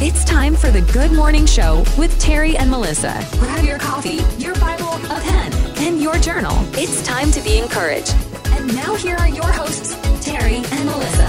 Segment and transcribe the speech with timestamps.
[0.00, 3.20] It's time for the Good Morning Show with Terry and Melissa.
[3.32, 6.56] Grab your coffee, your Bible, a pen, and your journal.
[6.74, 8.14] It's time to be encouraged.
[8.50, 11.26] And now here are your hosts, Terry and Melissa.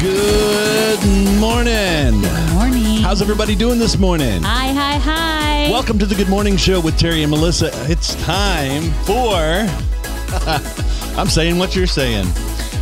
[0.00, 2.22] Good morning.
[2.54, 3.02] Morning.
[3.02, 4.40] How's everybody doing this morning?
[4.44, 5.68] Hi, hi, hi.
[5.68, 7.70] Welcome to the Good Morning Show with Terry and Melissa.
[7.90, 9.34] It's time for.
[11.18, 12.28] I'm saying what you're saying.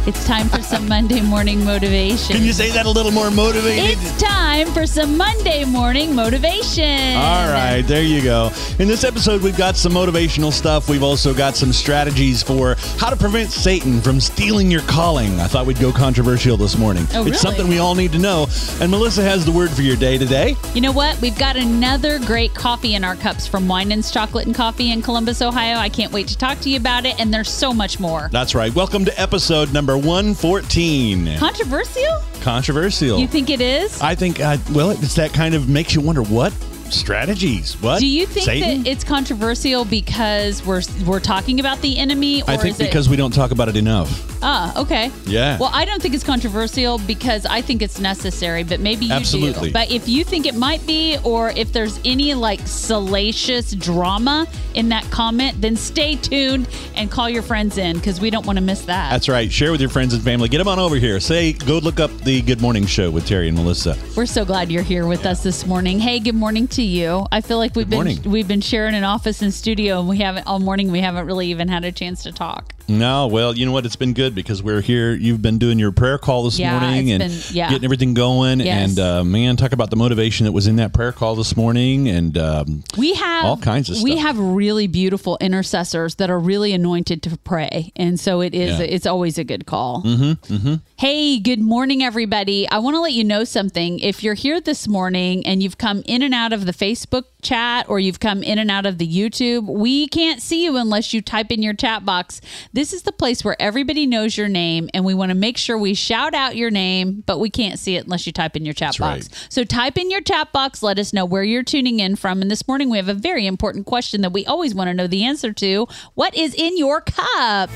[0.07, 2.37] It's time for some Monday morning motivation.
[2.37, 3.99] Can you say that a little more motivated?
[3.99, 7.17] It's time for some Monday morning motivation.
[7.17, 8.53] All right, there you go.
[8.79, 10.89] In this episode, we've got some motivational stuff.
[10.89, 15.41] We've also got some strategies for how to prevent Satan from stealing your calling.
[15.41, 17.05] I thought we'd go controversial this morning.
[17.11, 17.33] Oh, really?
[17.33, 18.47] It's something we all need to know.
[18.81, 20.55] And Melissa has the word for your day today.
[20.73, 21.21] You know what?
[21.21, 25.43] We've got another great coffee in our cups from Winans Chocolate and Coffee in Columbus,
[25.43, 25.79] Ohio.
[25.79, 28.29] I can't wait to talk to you about it, and there's so much more.
[28.31, 28.73] That's right.
[28.73, 31.39] Welcome to episode number 114.
[31.39, 32.21] Controversial?
[32.41, 33.19] Controversial.
[33.19, 34.01] You think it is?
[34.01, 36.53] I think, uh, well, it's that kind of makes you wonder what
[36.93, 37.81] strategies?
[37.81, 38.01] What?
[38.01, 38.83] Do you think Satan?
[38.83, 42.85] that it's controversial because we're we're talking about the enemy, or I think is it-
[42.85, 44.23] because we don't talk about it enough.
[44.43, 45.11] Ah, okay.
[45.27, 45.59] Yeah.
[45.59, 49.69] Well, I don't think it's controversial because I think it's necessary, but maybe you Absolutely.
[49.69, 49.73] do.
[49.73, 54.91] But if you think it might be, or if there's any like salacious drama in
[54.91, 58.65] that comment, then stay tuned and call your friends in because we don't want to
[58.65, 59.11] miss that.
[59.11, 59.51] That's right.
[59.51, 60.49] Share with your friends and family.
[60.49, 61.19] Get them on over here.
[61.19, 63.97] Say, go look up the Good Morning Show with Terry and Melissa.
[64.17, 65.99] We're so glad you're here with us this morning.
[65.99, 67.27] Hey, good morning to you.
[67.33, 68.23] I feel like we've Good been morning.
[68.31, 70.93] we've been sharing an office and studio, and we haven't all morning.
[70.93, 72.76] We haven't really even had a chance to talk.
[72.89, 73.85] No, well, you know what?
[73.85, 75.13] It's been good because we're here.
[75.13, 77.69] You've been doing your prayer call this Yeah, morning and been- yeah.
[77.69, 78.61] getting everything going.
[78.61, 78.91] Yes.
[78.91, 82.09] And uh, man, talk about the motivation that was in that prayer call this morning.
[82.09, 86.73] And um, We have All kinds of We have really beautiful intercessors that are really
[86.73, 88.79] anointed to pray, and so it is.
[88.79, 88.87] Yeah.
[88.87, 90.03] It's always a good call.
[90.03, 90.75] Mm-hmm, mm-hmm.
[90.99, 92.69] Hey, good morning, everybody.
[92.69, 93.99] I want to let you know something.
[93.99, 97.89] If you're here this morning and you've come in and out of the Facebook chat
[97.89, 101.23] or you've come in and out of the YouTube, we can't see you unless you
[101.23, 102.41] type in your chat box.
[102.73, 105.79] This is the place where everybody knows your name, and we want to make sure
[105.79, 108.75] we shout out your name, but we can't see it unless you type in your
[108.75, 109.29] chat That's box.
[109.29, 109.47] right.
[109.49, 112.43] So type in your chat box, let us know where you're tuning in from.
[112.43, 115.07] And this morning we have a very important question that we always want to know
[115.07, 115.87] the answer to.
[116.15, 117.71] What is in your cup?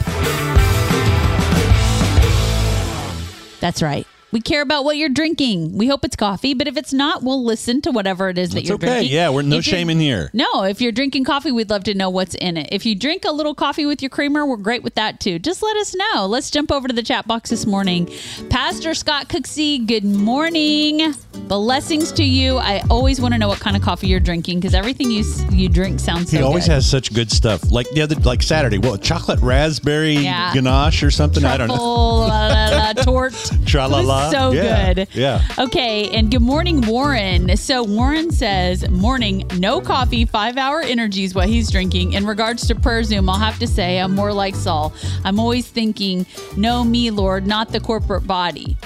[3.61, 4.07] That's right.
[4.33, 5.77] We care about what you're drinking.
[5.77, 8.61] We hope it's coffee, but if it's not, we'll listen to whatever it is that
[8.61, 8.87] it's you're okay.
[8.87, 9.13] drinking.
[9.13, 10.31] Yeah, we're no If shame in here.
[10.33, 12.69] no, if you're drinking coffee, we'd love to know what's in it.
[12.71, 15.39] If you drink a little coffee with your creamer, we're great with that too.
[15.41, 16.27] Just let us know.
[16.27, 18.09] Let's jump over to the chat box this morning.
[18.51, 21.13] Pastor Scott Cooksey, good morning.
[21.49, 22.59] Blessings to you.
[22.59, 25.69] I always want to know what kind of coffee you're drinking because everything you you
[25.69, 26.75] drink sounds so He always good.
[26.75, 27.73] has such good stuff.
[27.73, 30.53] Like the other, like Saturday, well, chocolate raspberry Yeah.
[30.55, 31.45] ganache or something.
[31.45, 31.75] I don't know.
[31.75, 33.33] La, la, la, torte.
[33.67, 34.20] Tra-la-la.
[34.20, 34.93] It So Yeah.
[34.95, 35.09] good.
[35.15, 35.41] Yeah.
[35.59, 37.57] Okay, and good morning, Warren.
[37.57, 42.13] So Warren says, morning, no coffee, five hour energy is what he's drinking.
[42.13, 44.93] In regards to prayer Zoom, I'll have to say I'm more like Saul.
[45.25, 46.27] I'm always thinking,
[46.57, 48.77] no, me, Lord, not the corporate body.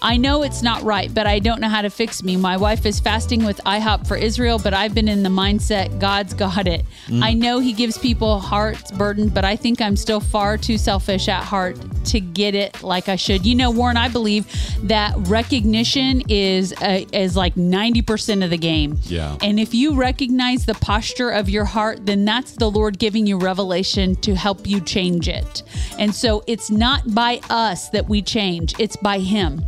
[0.00, 2.36] I know it's not right, but I don't know how to fix me.
[2.36, 6.34] My wife is fasting with IHOP for Israel, but I've been in the mindset God's
[6.34, 6.84] got it.
[7.08, 7.22] Mm.
[7.24, 11.28] I know He gives people hearts burdened, but I think I'm still far too selfish
[11.28, 13.44] at heart to get it like I should.
[13.44, 14.46] You know, Warren, I believe
[14.84, 18.98] that recognition is uh, is like 90% of the game.
[19.04, 19.36] Yeah.
[19.42, 23.38] And if you recognize the posture of your heart, then that's the Lord giving you
[23.38, 25.62] revelation to help you change it.
[25.98, 29.64] And so it's not by us that we change, it's by Him.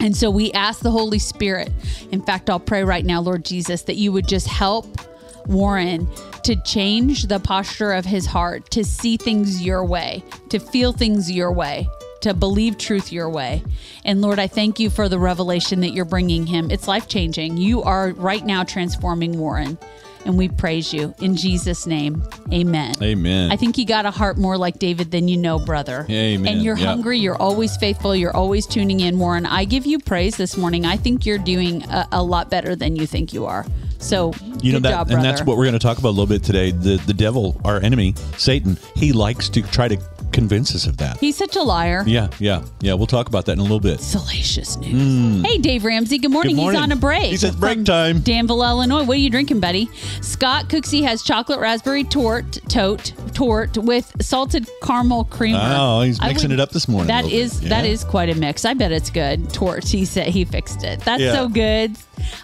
[0.00, 1.72] And so we ask the Holy Spirit.
[2.12, 4.86] In fact, I'll pray right now, Lord Jesus, that you would just help
[5.46, 6.08] Warren
[6.42, 11.30] to change the posture of his heart, to see things your way, to feel things
[11.30, 11.88] your way,
[12.22, 13.62] to believe truth your way.
[14.04, 16.70] And Lord, I thank you for the revelation that you're bringing him.
[16.70, 17.56] It's life changing.
[17.56, 19.78] You are right now transforming Warren.
[20.24, 22.20] And we praise you in Jesus' name.
[22.52, 22.94] Amen.
[23.00, 23.52] Amen.
[23.52, 26.04] I think you got a heart more like David than you know, brother.
[26.10, 26.52] Amen.
[26.52, 26.86] And you're Yeah.
[26.86, 27.20] hungry.
[27.20, 28.16] You're always faithful.
[28.16, 29.46] You're always tuning in, Warren.
[29.46, 30.84] I give you praise this morning.
[30.84, 33.64] I think you're doing a, a lot better than you think you are.
[33.98, 36.26] So, You know that, job, and that's what we're going to talk about a little
[36.26, 36.70] bit today.
[36.72, 39.96] The the devil, our enemy, Satan, he likes to try to
[40.32, 41.18] convince us of that.
[41.18, 42.04] He's such a liar.
[42.06, 42.94] Yeah, yeah, yeah.
[42.94, 44.00] We'll talk about that in a little bit.
[44.00, 44.92] Salacious news.
[44.92, 45.44] Hmm.
[45.44, 46.18] Hey, Dave Ramsey.
[46.18, 46.56] Good morning.
[46.56, 46.78] Good morning.
[46.80, 47.30] He's on a break.
[47.30, 48.20] He says break time.
[48.20, 49.04] Danville, Illinois.
[49.04, 49.88] What are you drinking, buddy?
[50.20, 55.58] Scott Cooksey has chocolate raspberry torte, tote, torte with salted caramel creamer.
[55.62, 57.08] Oh, he's mixing would- it up this morning.
[57.08, 57.70] That is bit.
[57.70, 57.90] that Yeah.
[57.92, 58.64] is quite a mix.
[58.64, 59.50] I bet it's good.
[59.52, 59.86] Tort.
[59.86, 61.00] He said he fixed it.
[61.00, 61.32] That's Yeah.
[61.34, 61.96] so good.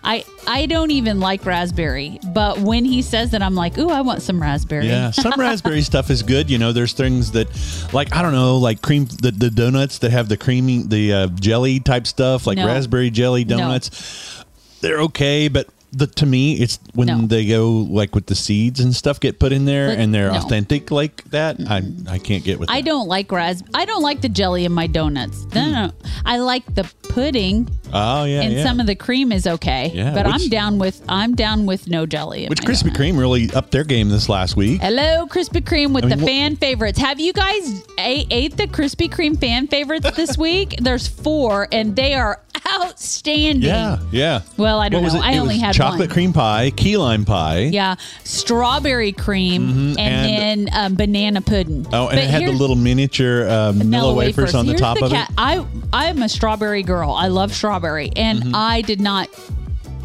[0.05, 4.01] I I don't even like raspberry, but when he says that, I'm like, ooh, I
[4.03, 4.87] want some raspberry.
[4.89, 6.51] Yeah, some raspberry stuff is good.
[6.51, 7.49] You know, there's things that
[7.93, 11.27] like I don't know, like cream the, the donuts that have the creamy the uh,
[11.29, 12.67] jelly type stuff, like No.
[12.67, 13.59] raspberry jelly No.
[13.59, 14.45] donuts.
[14.81, 17.27] They're okay, but the to me it's when No.
[17.27, 20.33] they go like with the seeds and stuff get put in there But and they're
[20.33, 20.39] no.
[20.39, 21.57] authentic like that.
[21.69, 22.71] I I can't get with.
[22.71, 22.87] I that.
[22.87, 23.63] don't like ras.
[23.75, 25.45] I don't like the jelly in my donuts.
[25.55, 25.93] No, no, no.
[26.25, 28.63] I like the pudding, Oh yeah, and yeah.
[28.65, 29.91] some of the cream is okay.
[29.95, 32.45] Yeah, but I'm down with I'm down with no jelly.
[32.45, 32.97] In which Krispy donut.
[32.97, 34.81] Kreme really upped their game this last week.
[34.81, 36.99] Hello, Krispy Kreme with I mean, the wh- fan favorites.
[36.99, 40.77] Have you guys ate, ate the Krispy Kreme fan favorites this week?
[40.81, 42.41] There's four, and they are
[42.73, 43.63] outstanding.
[43.63, 44.43] Yeah, yeah.
[44.57, 45.21] Well, I don't know.
[45.21, 46.09] I It only had chocolate one.
[46.11, 47.61] cream pie, key lime pie.
[47.73, 51.87] Yeah, strawberry cream Mhm, and, then um, banana pudding.
[51.93, 55.11] Oh, and But it had the little miniature uh, Manila wafers, on the top of
[55.11, 55.35] ca- it.
[55.37, 57.11] I I'm a strawberry girl.
[57.13, 58.55] I love strawberry, and Mm-hmm.
[58.55, 59.29] I did not.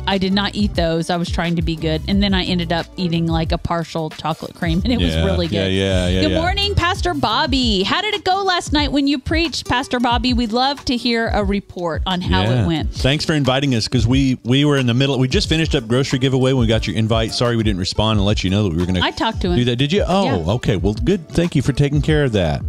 [0.09, 1.09] I did not eat those.
[1.09, 4.09] I was trying to be good, and then I ended up eating like a partial
[4.09, 5.73] chocolate cream, and it was Yeah, really yeah, good.
[5.73, 6.39] yeah, yeah, Good yeah.
[6.39, 7.83] morning, Pastor Bobby.
[7.83, 10.33] How did it go last night when you preached, Pastor Bobby?
[10.33, 12.63] We'd love to hear a report on how Yeah.
[12.63, 12.93] it went.
[12.93, 15.19] Thanks for inviting us because we we were in the middle.
[15.19, 17.33] We just finished up grocery giveaway when we got your invite.
[17.33, 19.03] Sorry we didn't respond and let you know that we were going to.
[19.03, 19.57] I talked to him.
[19.57, 19.75] Do that?
[19.75, 20.05] Did you?
[20.07, 20.53] Oh, Yeah.
[20.53, 20.77] okay.
[20.77, 21.27] Well, good.
[21.27, 22.61] Thank you for taking care of that.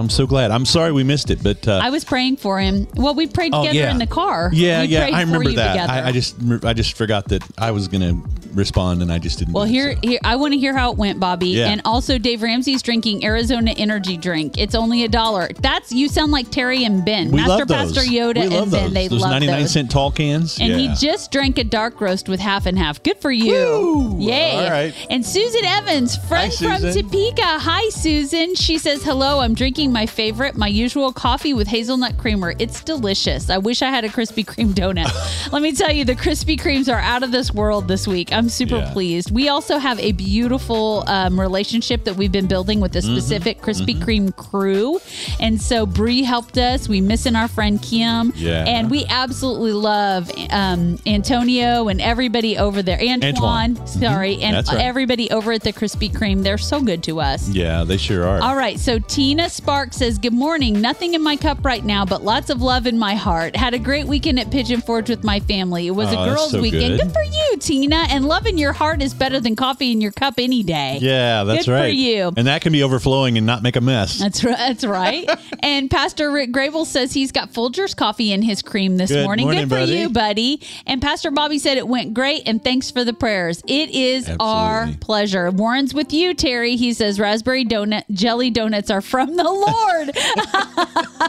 [0.00, 0.50] I'm so glad.
[0.50, 2.88] I'm sorry we missed it, but uh, I was praying for him.
[2.94, 3.90] Well, we prayed oh, together yeah.
[3.90, 4.50] in the car.
[4.50, 5.10] Yeah, We yeah.
[5.12, 5.90] I remember that.
[5.90, 9.38] I, I just I just forgot that I was going to respond and I just
[9.38, 9.54] didn't.
[9.54, 10.00] Well, do it, here, so.
[10.02, 11.48] here, I want to hear how it went, Bobby.
[11.48, 11.68] Yeah.
[11.68, 14.58] And also, Dave Ramsey's drinking Arizona Energy Drink.
[14.58, 15.50] It's only a dollar.
[15.60, 17.94] That's you sound like Terry and Ben, we Master love those.
[17.94, 18.84] Pastor Yoda we and Ben.
[18.84, 18.92] those.
[18.92, 19.72] They those love 99 those.
[19.72, 20.58] cent tall cans.
[20.58, 20.76] And yeah.
[20.76, 23.02] he just drank a dark roast with half and half.
[23.02, 23.52] Good for you.
[23.52, 24.18] Woo!
[24.20, 24.64] Yay.
[24.64, 24.94] All right.
[25.10, 27.42] And Susan Evans, friend Hi, from Topeka.
[27.42, 28.54] Hi, Susan.
[28.54, 32.54] She says, Hello, I'm drinking my favorite, my usual coffee with hazelnut creamer.
[32.58, 33.50] It's delicious.
[33.50, 35.10] I wish I had a Krispy Kreme donut.
[35.52, 38.32] Let me tell you, the Krispy Kremes are out of this world this week.
[38.32, 38.92] I'm super Yeah.
[38.92, 39.30] pleased.
[39.30, 43.16] We also have a beautiful um, relationship that we've been building with a Mm-hmm.
[43.16, 45.00] specific Krispy Kreme crew.
[45.40, 46.86] And so Bree helped us.
[46.88, 48.32] We missing our friend Kim.
[48.36, 48.64] Yeah.
[48.66, 52.98] And we absolutely love um, Antonio and everybody over there.
[53.00, 53.74] Antoine, Antoine.
[53.76, 54.00] Mm-hmm.
[54.00, 54.76] sorry, and right.
[54.80, 56.42] everybody over at the Krispy Kreme.
[56.42, 57.48] They're so good to us.
[57.48, 58.40] yeah, they sure are.
[58.42, 60.80] All right, so Tina Spark says, Good morning.
[60.80, 63.56] Nothing in my cup right now, but lots of love in my heart.
[63.56, 65.86] Had a great weekend at Pigeon Forge with my family.
[65.86, 66.98] It was Oh, a girls' so weekend.
[66.98, 67.00] good.
[67.06, 68.06] Good for you, Tina.
[68.10, 70.98] And love in your heart is better than coffee in your cup any day.
[71.00, 71.86] Yeah, that's right.
[71.86, 72.32] Good for you.
[72.36, 74.18] And that can be overflowing and not make a mess.
[74.18, 74.56] That's right.
[74.58, 75.28] That's right.
[75.60, 79.46] and Pastor Rick Gravel says he's got Folgers coffee in his cream this Good morning.
[79.46, 79.92] morning, Good for buddy.
[79.98, 80.62] you, buddy.
[80.86, 83.62] And Pastor Bobby said it went great, and thanks for the prayers.
[83.66, 85.50] It is our pleasure.
[85.50, 86.76] Warren's with you, Terry.
[86.76, 89.69] He says raspberry donut jelly donuts are from the Lord.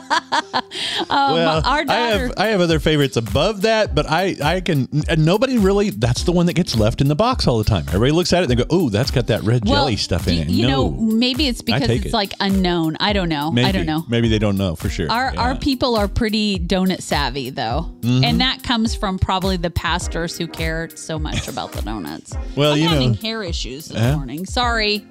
[1.10, 4.88] um, well, our I have I have other favorites above that, but I I can
[5.08, 5.90] and nobody really.
[5.92, 7.84] That's the one that gets left in the box all the time.
[7.88, 10.28] Everybody looks at it and they go, "Oh, that's got that red well, jelly stuff
[10.28, 12.14] in y- it." You no, know, maybe it's because it's it.
[12.14, 12.98] like unknown.
[13.00, 13.52] I don't know.
[13.52, 14.04] maybe, I don't know.
[14.10, 15.10] Maybe they don't know for sure.
[15.12, 15.42] Our Yeah.
[15.42, 18.24] our people are pretty donut savvy though, Mm-hmm.
[18.24, 22.34] and that comes from probably the pastors who care so much about the donuts.
[22.56, 24.16] Well, I'm you having know- hair issues this Yeah.
[24.16, 24.46] morning.
[24.46, 25.06] Sorry,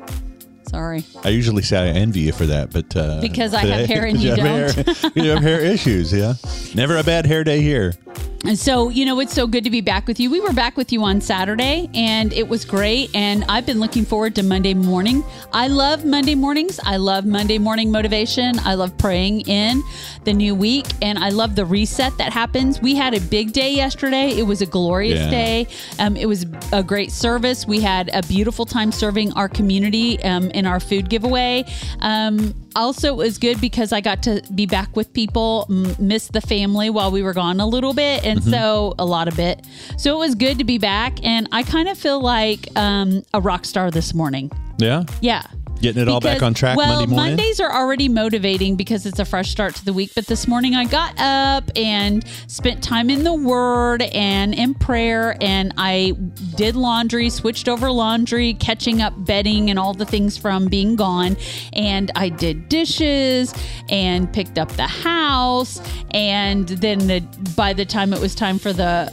[0.70, 1.04] sorry.
[1.24, 4.18] I usually say I envy you for that, but uh, Because I have hair and
[4.20, 4.86] you have don't.
[5.02, 6.12] hair- you have hair issues.
[6.12, 6.34] Yeah,
[6.74, 7.94] never a bad hair day here.
[8.46, 10.30] And so, you know, it's so good to be back with you.
[10.30, 13.14] We were back with you on Saturday and it was great.
[13.14, 15.22] And I've been looking forward to Monday morning.
[15.52, 16.80] I love Monday mornings.
[16.82, 18.58] I love Monday morning motivation.
[18.60, 19.82] I love praying in
[20.24, 20.86] the new week.
[21.02, 22.80] And I love the reset that happens.
[22.80, 24.30] We had a big day yesterday.
[24.30, 25.30] It was a glorious Yeah.
[25.30, 25.66] day.
[25.98, 27.66] Um, it was a great service.
[27.66, 31.64] We had a beautiful time serving our community um, in our food giveaway.
[32.00, 36.28] Um, also, it was good because I got to be back with people, m- miss
[36.28, 39.66] the family while we were gone a little bit, and so a lot of it.
[39.96, 43.40] So it was good to be back, and I kind of feel like um, a
[43.40, 44.52] rock star this morning.
[44.78, 45.42] Yeah, Yeah.
[45.80, 47.36] Getting it all back on track Well, Monday morning.
[47.36, 50.12] Mondays are already motivating because it's a fresh start to the week.
[50.14, 55.36] But this morning I got up and spent time in the Word and in prayer,
[55.40, 56.12] and I
[56.56, 61.36] did laundry, switched over laundry, catching up bedding and all the things from being gone,
[61.72, 63.54] and I did dishes
[63.88, 65.80] and picked up the house,
[66.12, 67.20] and then the,
[67.56, 69.12] by the time it was time for the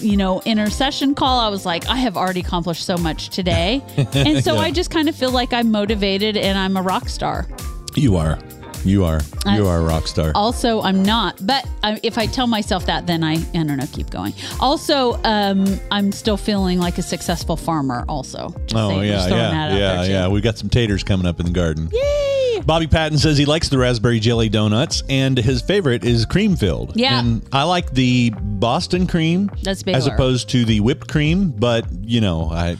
[0.00, 3.82] you know, intercession call, I was like, I have already accomplished so much today.
[4.14, 4.60] And so Yeah.
[4.60, 7.46] I just kind of feel like I'm motivated and I'm a rock star.
[7.94, 8.38] You are,
[8.84, 10.32] you are, you are a rock star.
[10.34, 13.86] Also, I'm not, but I, if I tell myself that, then I, I don't know,
[13.92, 14.32] keep going.
[14.60, 18.48] Also, um, I'm still feeling like a successful farmer, also.
[18.66, 20.28] Just Oh saying- yeah, yeah, yeah, yeah.
[20.28, 21.88] We got some taters coming up in the garden.
[21.92, 22.29] Yay!
[22.64, 26.96] Bobby Patton says he likes the raspberry jelly donuts, and his favorite is cream filled.
[26.96, 27.20] Yeah.
[27.20, 31.50] and I like the Boston cream That's as opposed to the whipped cream.
[31.50, 32.76] But you know, I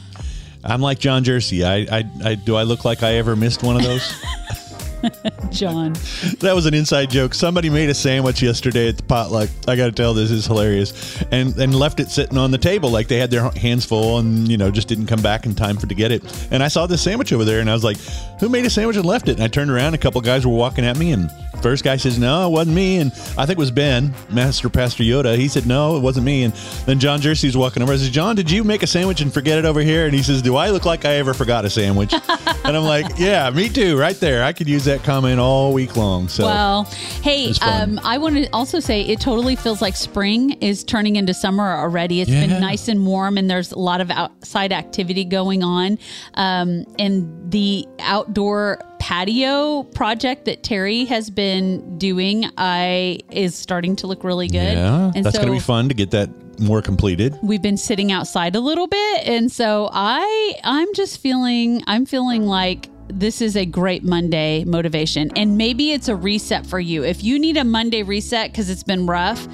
[0.63, 1.63] I'm like John Jersey.
[1.63, 4.13] I, I, I do I look like I ever missed one of those?
[5.51, 5.93] John.
[6.39, 7.33] That was an inside joke.
[7.33, 9.49] Somebody made a sandwich yesterday at the potluck.
[9.67, 12.89] I got to tell this is hilarious, and and left it sitting on the table
[12.89, 15.77] like they had their hands full, and you know just didn't come back in time
[15.77, 16.23] for to get it.
[16.51, 17.97] And I saw this sandwich over there, and I was like,
[18.39, 20.53] "Who made a sandwich and left it?" And I turned around, a couple guys were
[20.53, 21.29] walking at me, and
[21.61, 25.03] first guy says, "No, it wasn't me," and I think it was Ben, Master Pastor
[25.03, 25.37] Yoda.
[25.37, 26.53] He said, "No, it wasn't me." And
[26.85, 27.93] then John Jersey was walking over.
[27.93, 30.23] I says, "John, did you make a sandwich and forget it over here?" And he
[30.23, 32.13] says, "Do I look like I ever forgot a sandwich?"
[32.63, 34.43] and I'm like, "Yeah, me too, right there.
[34.43, 36.45] I could use that comment all week long." So.
[36.45, 36.83] Well,
[37.23, 41.33] hey, um, I want to also say it totally feels like spring is turning into
[41.33, 42.21] summer already.
[42.21, 42.47] It's Yeah.
[42.47, 45.97] been nice and warm, and there's a lot of outside activity going on.
[46.35, 54.07] Um, and the outdoor patio project that Terry has been doing, I is starting to
[54.07, 54.77] look really good.
[54.77, 56.29] Yeah, and that's so going to be fun to get that
[56.59, 57.35] more completed.
[57.41, 62.45] we've been sitting outside a little bit and so i i'm just feeling i'm feeling
[62.45, 67.23] like this is a great monday motivation and maybe it's a reset for you if
[67.23, 69.47] you need a monday reset because it's been rough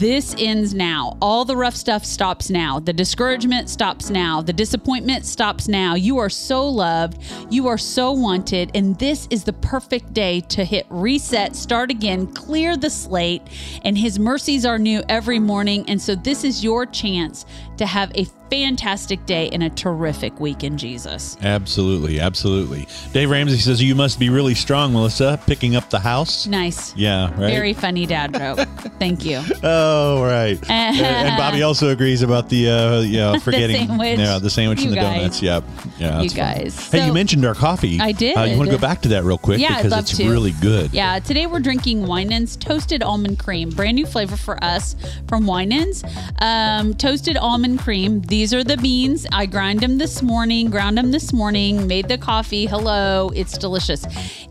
[0.00, 1.18] this ends now.
[1.20, 2.80] All the rough stuff stops now.
[2.80, 4.40] The discouragement stops now.
[4.40, 5.94] The disappointment stops now.
[5.94, 7.22] You are so loved.
[7.50, 8.70] You are so wanted.
[8.74, 13.42] And this is the perfect day to hit reset start again clear the slate.
[13.84, 15.84] And his mercies are new every morning.
[15.86, 17.44] And so this is your chance
[17.80, 21.38] to have a fantastic day and a terrific week in Jesus.
[21.40, 22.86] Absolutely, absolutely.
[23.12, 26.46] Dave Ramsey says you must be really strong, Melissa, picking up the house.
[26.46, 26.94] Nice.
[26.94, 27.38] Yeah, right.
[27.54, 28.68] Very funny dad joke.
[28.98, 29.40] Thank you.
[29.62, 30.58] Oh, right.
[30.70, 34.18] and, and Bobby also agrees about the uh, yeah forgetting sandwich.
[34.18, 35.16] yeah the sandwich You and the guys.
[35.16, 35.42] donuts.
[35.42, 35.64] Yep.
[35.98, 36.20] Yeah.
[36.22, 36.36] You fun.
[36.36, 36.90] guys.
[36.90, 38.00] Hey, you mentioned our coffee.
[38.00, 38.36] I did.
[38.36, 40.28] Uh, you want to go back to that real quick Yeah, because it's to.
[40.30, 40.92] really good.
[40.92, 44.96] Yeah, today we're drinking Winans Toasted Almond Cream, brand new flavor for us
[45.28, 46.02] from Winans.
[46.40, 48.20] Um, toasted almond cream.
[48.22, 49.26] These are the beans.
[49.32, 52.66] I grind them this morning, ground them this morning, made the coffee.
[52.66, 54.04] Hello, it's delicious.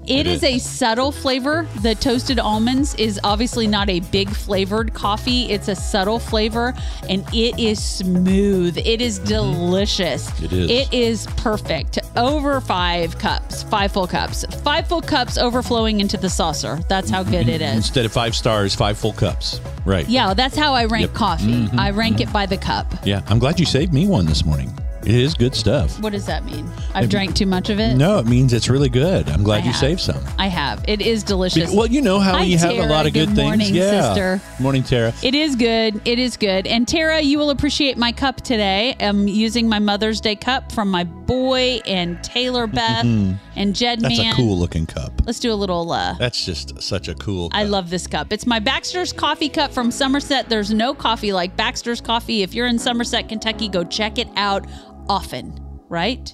[0.10, 1.68] It is, a subtle flavor.
[1.82, 5.52] The toasted almonds is obviously not a big flavored coffee.
[5.52, 6.74] It's a subtle flavor,
[7.08, 8.78] and it is smooth.
[8.78, 10.30] It is delicious.
[10.32, 10.46] Mm-hmm.
[10.46, 10.70] It is.
[10.70, 12.00] It is perfect.
[12.16, 16.80] Over five cups, five full cups, five full cups overflowing into the saucer.
[16.90, 17.76] That's how good it is.
[17.76, 19.62] Instead of five stars, five full cups.
[19.86, 20.08] Right.
[20.10, 21.10] Yeah, that's how I rank Yep.
[21.12, 21.66] Mm-hmm.
[21.68, 21.78] coffee.
[21.78, 22.88] I rank it by the cup.
[23.06, 23.22] Yeah.
[23.28, 24.74] I'm glad you saved me one this morning.
[25.10, 26.00] It is good stuff.
[26.02, 26.70] What does that mean?
[26.94, 27.96] I've drank too much of it?
[27.96, 29.28] No, it means it's really good.
[29.28, 29.80] I'm glad I you have.
[29.80, 30.24] saved some.
[30.38, 30.86] I have.
[30.88, 31.74] It is delicious.
[31.74, 33.48] Well, you know how Hi, you have a lot of good, Good things.
[33.48, 34.14] morning, yeah.
[34.14, 34.42] sister.
[34.62, 35.12] Morning, Tara.
[35.24, 36.00] It is good.
[36.06, 36.68] It is good.
[36.68, 38.96] And Tara, you will appreciate my cup today.
[39.00, 44.16] I'm using my Mother's Day cup from my boy and Taylor Beth and Jed That's
[44.16, 44.34] Man.
[44.34, 45.12] a cool looking cup.
[45.26, 47.50] Let's do a little uh That's just such a cool.
[47.52, 48.32] I love this cup.
[48.32, 50.50] It's my Baxter's coffee cup from Somerset.
[50.50, 52.44] There's no coffee like Baxter's coffee.
[52.44, 54.68] If you're in Somerset, Kentucky, go check it out
[55.10, 56.34] often, right?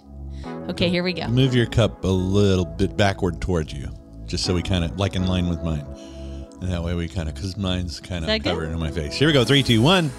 [0.70, 1.28] Okay, here we go.
[1.28, 3.90] Move your cup a little bit backward towards you,
[4.26, 5.86] just so we kind of like in line with mine.
[6.62, 9.16] And that way we kind of, because mine's kind of covering in my face.
[9.16, 9.44] Here we go.
[9.44, 10.12] Three, two, one.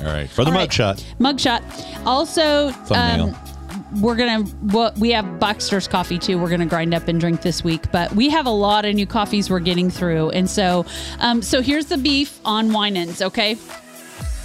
[0.00, 0.28] All right.
[0.28, 0.72] For the All mug right.
[0.72, 1.04] shot.
[1.20, 1.62] Mugshot.
[2.06, 3.28] Also, Thumbnail.
[3.28, 4.42] um, we're gonna
[4.72, 6.38] what we have Baxter's coffee too.
[6.38, 9.06] We're gonna grind up and drink this week, but we have a lot of new
[9.06, 10.86] coffees we're getting through, and so
[11.20, 13.20] um, so here's the beef on Winans.
[13.22, 13.56] Okay.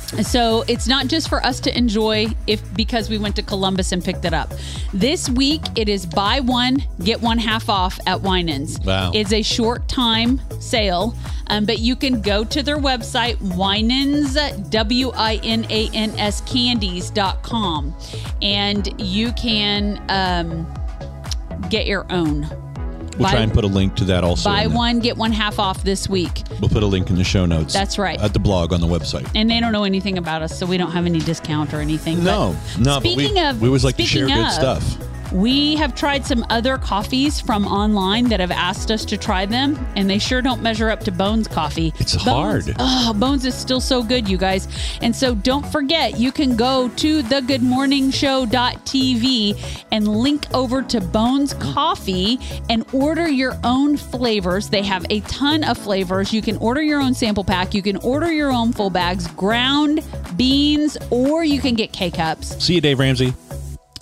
[0.08, 4.04] So it's not just for us to enjoy if because we went to Columbus and
[4.04, 4.54] picked it up.
[4.94, 8.80] This week it is buy one get one half off at Winans.
[8.80, 9.12] Wow.
[9.14, 11.14] It's a short time sale,
[11.48, 14.38] um, but you can go to their website Winans
[14.70, 17.96] W I N A N S candies.com
[18.42, 20.68] and you can um,
[21.70, 22.67] get your own.
[23.18, 24.50] We'll Buy- try and put a link to that also.
[24.50, 26.44] Buy one get one half off this week.
[26.62, 27.74] We'll put a link in the show notes.
[27.74, 28.20] That's right.
[28.22, 29.28] At the blog on the website.
[29.36, 32.24] and they don't know anything about us, so we don't have any discount or anything.
[32.24, 34.98] No, But no, but we- Speaking of, we always like to share speaking good stuff.
[35.32, 39.78] We have tried some other coffees from online that have asked us to try them,
[39.96, 41.94] and they sure don't measure up to Bones coffee.
[42.00, 42.76] It's Bones- hard.
[42.80, 44.68] Oh, Bones is still so good, you guys.
[45.02, 52.40] And so don't forget, you can go to thegoodmorningshow.tv and link over to Bones Coffee
[52.70, 54.70] and order your own flavors.
[54.70, 56.34] They have a ton of flavors.
[56.34, 57.74] You can order your own sample pack.
[57.74, 60.02] You can order your own full bags, ground
[60.36, 62.64] beans, or you can get K cups.
[62.64, 63.34] See you, Dave Ramsey.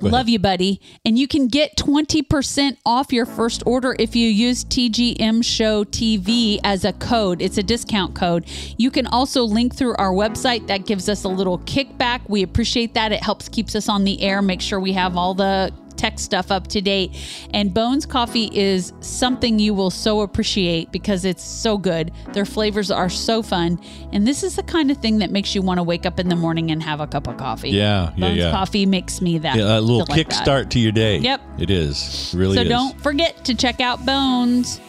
[0.02, 0.82] Love you, buddy.
[1.06, 6.60] And you can get 20% off your first order if you use TGM Show TV
[6.64, 7.42] as a code.
[7.42, 8.46] It's a discount code.
[8.78, 10.68] You can also link through our website.
[10.68, 12.22] That gives us a little kickback.
[12.28, 13.12] We appreciate that.
[13.12, 16.52] It helps keeps us on the air, make sure we have all the tech stuff
[16.52, 17.16] up to date.
[17.54, 22.12] And Bones Coffee is something you will so appreciate because it's so good.
[22.34, 23.80] Their flavors are so fun.
[24.12, 26.30] And this is the kind of thing that makes you want to wake up in
[26.30, 27.70] the morning and have a cup of coffee.
[27.70, 28.52] Yeah, yeah, Bones yeah.
[28.52, 29.56] Coffee makes me that.
[29.56, 31.18] Yeah, a little feel like kickstart to your day.
[31.18, 31.42] Yep.
[31.60, 32.34] It is.
[32.34, 32.70] It really So is.
[32.70, 34.80] don't forget to check out Bones.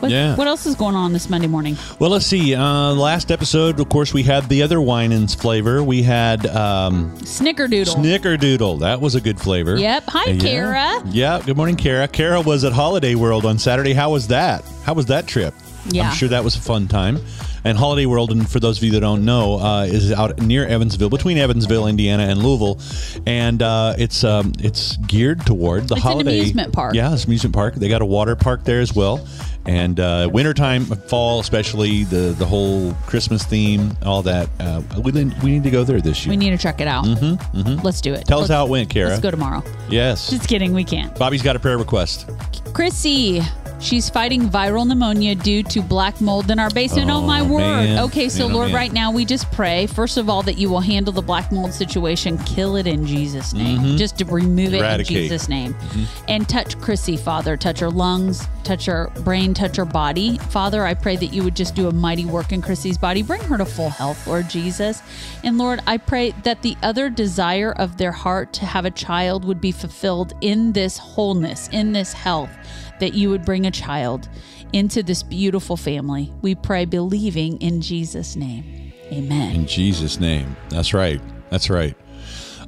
[0.00, 0.34] What, Yeah.
[0.34, 1.76] what else is going on this Monday morning?
[1.98, 2.54] Well, let's see.
[2.54, 5.82] Uh, last episode, of course, we had the other Winans flavor.
[5.84, 7.96] We had um, Snickerdoodle.
[7.96, 8.80] Snickerdoodle.
[8.80, 9.76] That was a good flavor.
[9.76, 10.04] Yep.
[10.08, 10.40] Hi, Yeah.
[10.40, 11.02] Kara.
[11.06, 11.42] Yeah.
[11.44, 12.08] Good morning, Kara.
[12.08, 13.92] Kara was at Holiday World on Saturday.
[13.92, 14.64] How was that?
[14.84, 15.54] How was that trip?
[15.90, 16.08] Yeah.
[16.08, 17.18] I'm sure that was a fun time.
[17.62, 20.66] And Holiday World, and for those of you that don't know, uh, is out near
[20.66, 22.80] Evansville, between Evansville, Indiana, and Louisville,
[23.26, 26.94] and uh, it's um, it's geared toward the It's an holiday amusement park.
[26.94, 27.74] Yeah, it's amusement park.
[27.74, 29.26] They got a water park there as well,
[29.66, 34.48] and uh, wintertime, fall, especially the the whole Christmas theme, all that.
[34.58, 36.30] Uh, we need- we need to go there this year.
[36.30, 37.04] We need to check it out.
[37.04, 38.26] Mm-hmm, Let's do it.
[38.26, 39.10] Tell us Let's- how it went, Kara.
[39.10, 39.62] Let's go tomorrow.
[39.88, 40.72] Yes, Just kidding.
[40.72, 41.14] We can't.
[41.18, 42.28] Bobby's got a prayer request.
[42.72, 43.42] Chrissy,
[43.80, 47.10] she's fighting viral pneumonia due to black mold in our basement.
[47.10, 47.98] Oh, Oh, my word.
[47.98, 48.74] Okay, so Man, Lord, man.
[48.76, 51.74] right now we just pray, first of all, that you will handle the black mold
[51.74, 53.78] situation, kill it in Jesus' name.
[53.78, 53.96] Mm-hmm.
[53.96, 55.74] Just to remove it in Jesus' name.
[55.74, 56.24] Mm-hmm.
[56.28, 57.56] And touch Chrissy, Father.
[57.58, 60.38] Touch her lungs, touch her brain, touch her body.
[60.38, 63.22] Father, I pray that you would just do a mighty work in Chrissy's body.
[63.22, 65.02] Bring her to full health, Lord Jesus.
[65.44, 69.44] And Lord, I pray that the other desire of their heart to have a child
[69.44, 72.50] would be fulfilled in this wholeness, in this health
[73.00, 74.28] that you would bring a child
[74.72, 76.32] into this beautiful family.
[76.42, 78.92] We pray, believing in Jesus' name.
[79.12, 79.54] Amen.
[79.54, 80.56] In Jesus' name.
[80.68, 81.20] That's right.
[81.50, 81.96] That's right.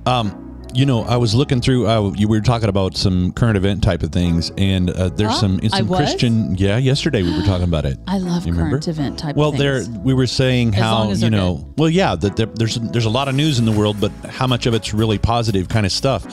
[0.07, 1.87] Um, you know, I was looking through.
[1.87, 5.41] Uh, you were talking about some current event type of things, and uh, there's Oh,
[5.41, 5.89] some some?
[5.89, 6.57] Christian.
[6.57, 7.99] Yeah, yesterday we were talking about it.
[8.07, 8.71] I love You remember?
[8.77, 11.57] current event type Well, there we were saying As how you know.
[11.57, 11.75] good.
[11.79, 14.47] Well, yeah, that there, there's there's a lot of news in the world, but how
[14.47, 16.25] much of it's really positive kind of stuff.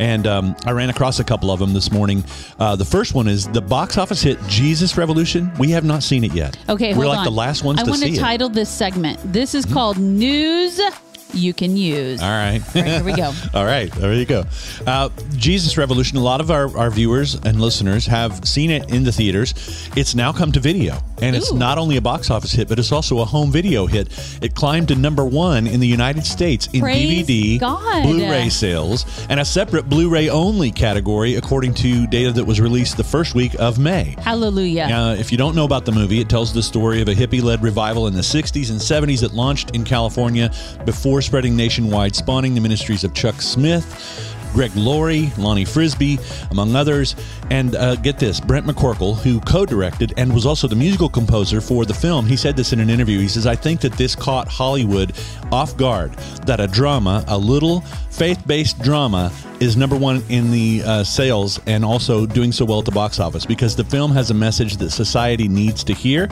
[0.00, 2.24] And um, I ran across a couple of them this morning.
[2.58, 5.52] Uh, the first one is the box office hit Jesus Revolution.
[5.58, 6.56] We have not seen it yet.
[6.68, 7.24] Okay, we're like on.
[7.24, 8.18] the last ones I to want to it.
[8.18, 9.18] title this segment.
[9.32, 10.80] This is called News
[11.34, 12.22] You Can Use.
[12.22, 12.60] All right.
[12.74, 13.32] All right, here we go.
[13.54, 14.44] All right, there you go.
[14.86, 16.16] Uh, Jesus Revolution.
[16.18, 19.54] A lot of our, our viewers and listeners have seen it in the theaters.
[19.96, 21.56] It's now come to video, and it's Ooh.
[21.56, 24.08] not only a box office hit, but it's also a home video hit.
[24.42, 28.02] It climbed to number one in the United States in Praise DVD, God.
[28.02, 33.04] Blu-ray sales, and a separate Blu-ray only category, according to data that was released the
[33.04, 34.16] first week of May.
[34.18, 34.84] Hallelujah.
[34.84, 37.42] Uh, if you don't know about the movie, it tells the story of a hippie
[37.42, 40.52] led revival in the 60s and 70s that launched in California
[40.84, 44.31] before spreading nationwide, spawning the ministries of Chuck Smith.
[44.52, 46.18] Greg Laurie, Lonnie Frisbee,
[46.50, 47.16] among others.
[47.50, 51.60] And uh, get this Brent McCorkle, who co directed and was also the musical composer
[51.60, 53.18] for the film, he said this in an interview.
[53.18, 55.12] He says, I think that this caught Hollywood
[55.50, 56.12] off guard,
[56.46, 61.60] that a drama, a little faith based drama, is number one in the uh, sales
[61.66, 64.76] and also doing so well at the box office because the film has a message
[64.78, 66.28] that society needs to hear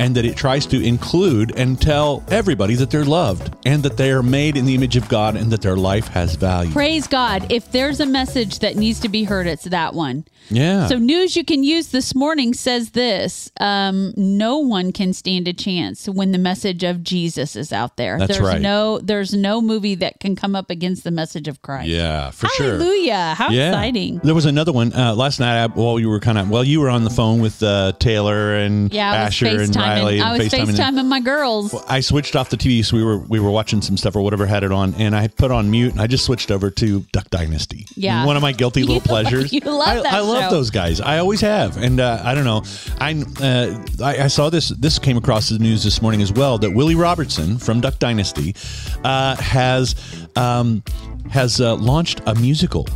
[0.00, 4.10] and that it tries to include and tell everybody that they're loved and that they
[4.10, 6.72] are made in the image of God and that their life has value.
[6.72, 7.50] Praise God.
[7.52, 10.24] If there's a message that needs to be heard, it's that one.
[10.48, 10.88] Yeah.
[10.88, 15.52] So, news you can use this morning says this um, No one can stand a
[15.52, 18.18] chance when the message of Jesus is out there.
[18.18, 18.60] That's there's right.
[18.60, 21.88] No, there's no movie that can come up against the message of Christ.
[21.88, 22.72] yeah, for sure.
[22.72, 23.34] Hallelujah.
[23.38, 23.68] How Yeah.
[23.68, 24.20] exciting.
[24.24, 25.62] There was another one uh, last night.
[25.62, 28.56] I, while you were kind of well, you were on the phone with uh, Taylor
[28.56, 29.72] and Yeah, Asher and.
[29.82, 30.20] Riley.
[30.20, 30.76] I was FaceTiming.
[30.76, 31.74] FaceTiming my girls.
[31.88, 34.46] I switched off the TV, so we were we were watching some stuff or whatever
[34.46, 37.30] had it on, and I put on mute, and I just switched over to Duck
[37.30, 37.86] Dynasty.
[37.96, 38.26] Yeah.
[38.26, 39.52] one of my guilty little pleasures.
[39.52, 41.00] you love I, that I love those guys.
[41.00, 42.62] I always have, and uh, I don't know.
[43.00, 44.68] I, uh, I I saw this.
[44.70, 46.58] This came across the news this morning as well.
[46.58, 48.54] That Willie Robertson from Duck Dynasty
[49.04, 49.94] uh, has
[50.36, 50.82] um,
[51.30, 52.86] has uh, launched a musical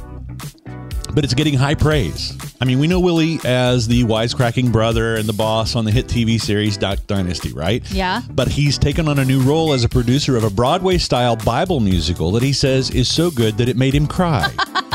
[1.17, 2.37] but it's getting high praise.
[2.61, 6.09] I mean, we know Willie as the wisecracking brother and the boss on the hit
[6.09, 7.83] TV series Duck Dynasty, right?
[7.91, 8.21] Yeah.
[8.31, 11.81] But he's taken on a new role as a producer of a Broadway style Bible
[11.81, 14.53] musical that he says is so good that it made him cry.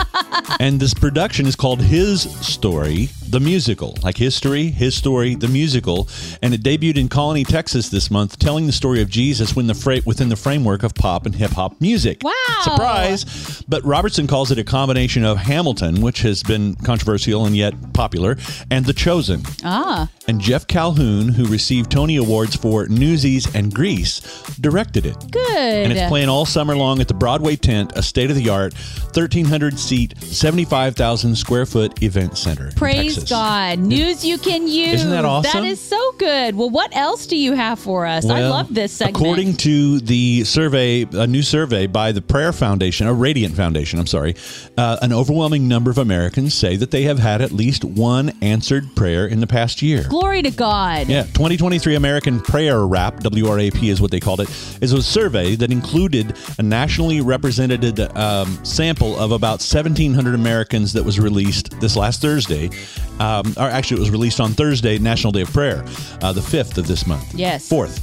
[0.60, 6.08] and this production is called His Story, the musical, like history, his story, the musical,
[6.42, 9.74] and it debuted in Colony, Texas this month, telling the story of Jesus when the
[9.74, 12.22] fra- within the framework of pop and hip hop music.
[12.24, 12.32] Wow.
[12.64, 13.64] Surprise!
[13.68, 18.38] But Robertson calls it a combination of Hamilton, which has been controversial and yet popular,
[18.70, 19.44] and The Chosen.
[19.64, 24.20] Ah, And Jeff Calhoun, who received Tony Awards for Newsies and Grease,
[24.60, 25.16] directed it.
[25.32, 25.48] good.
[25.58, 28.74] And it's playing all summer long at the Broadway Tent, a state of the art,
[29.14, 32.72] 1,300 seat, 75,000 square foot event center.
[32.76, 33.38] Praise Texas.
[33.38, 33.80] God.
[33.80, 34.94] News you can use.
[34.94, 35.64] Isn't that awesome?
[35.64, 36.56] That is so good.
[36.56, 38.26] Well, what else do you have for us?
[38.30, 39.18] I love this segment.
[39.18, 44.08] According to the survey, a new survey by the Prayer Foundation, a Radiant Foundation, I'm
[44.08, 44.36] sorry,
[44.78, 48.96] uh, an overwhelming number of Americans say that they have had at least one answered
[48.96, 50.06] prayer in the past year.
[50.10, 51.08] Glory to God.
[51.08, 54.50] Yeah, 2023 American Prayer Wrap, WRAP is what they called it,
[54.82, 61.04] is a survey that included a nationally represented um, sample of about 1,700 Americans that
[61.04, 62.70] was released this last Thursday.
[63.20, 65.84] Um, or actually, it was released on Thursday, National Day of Prayer,
[66.22, 67.34] uh, the 5th of this month.
[67.34, 67.70] Yes.
[67.70, 68.02] 4th.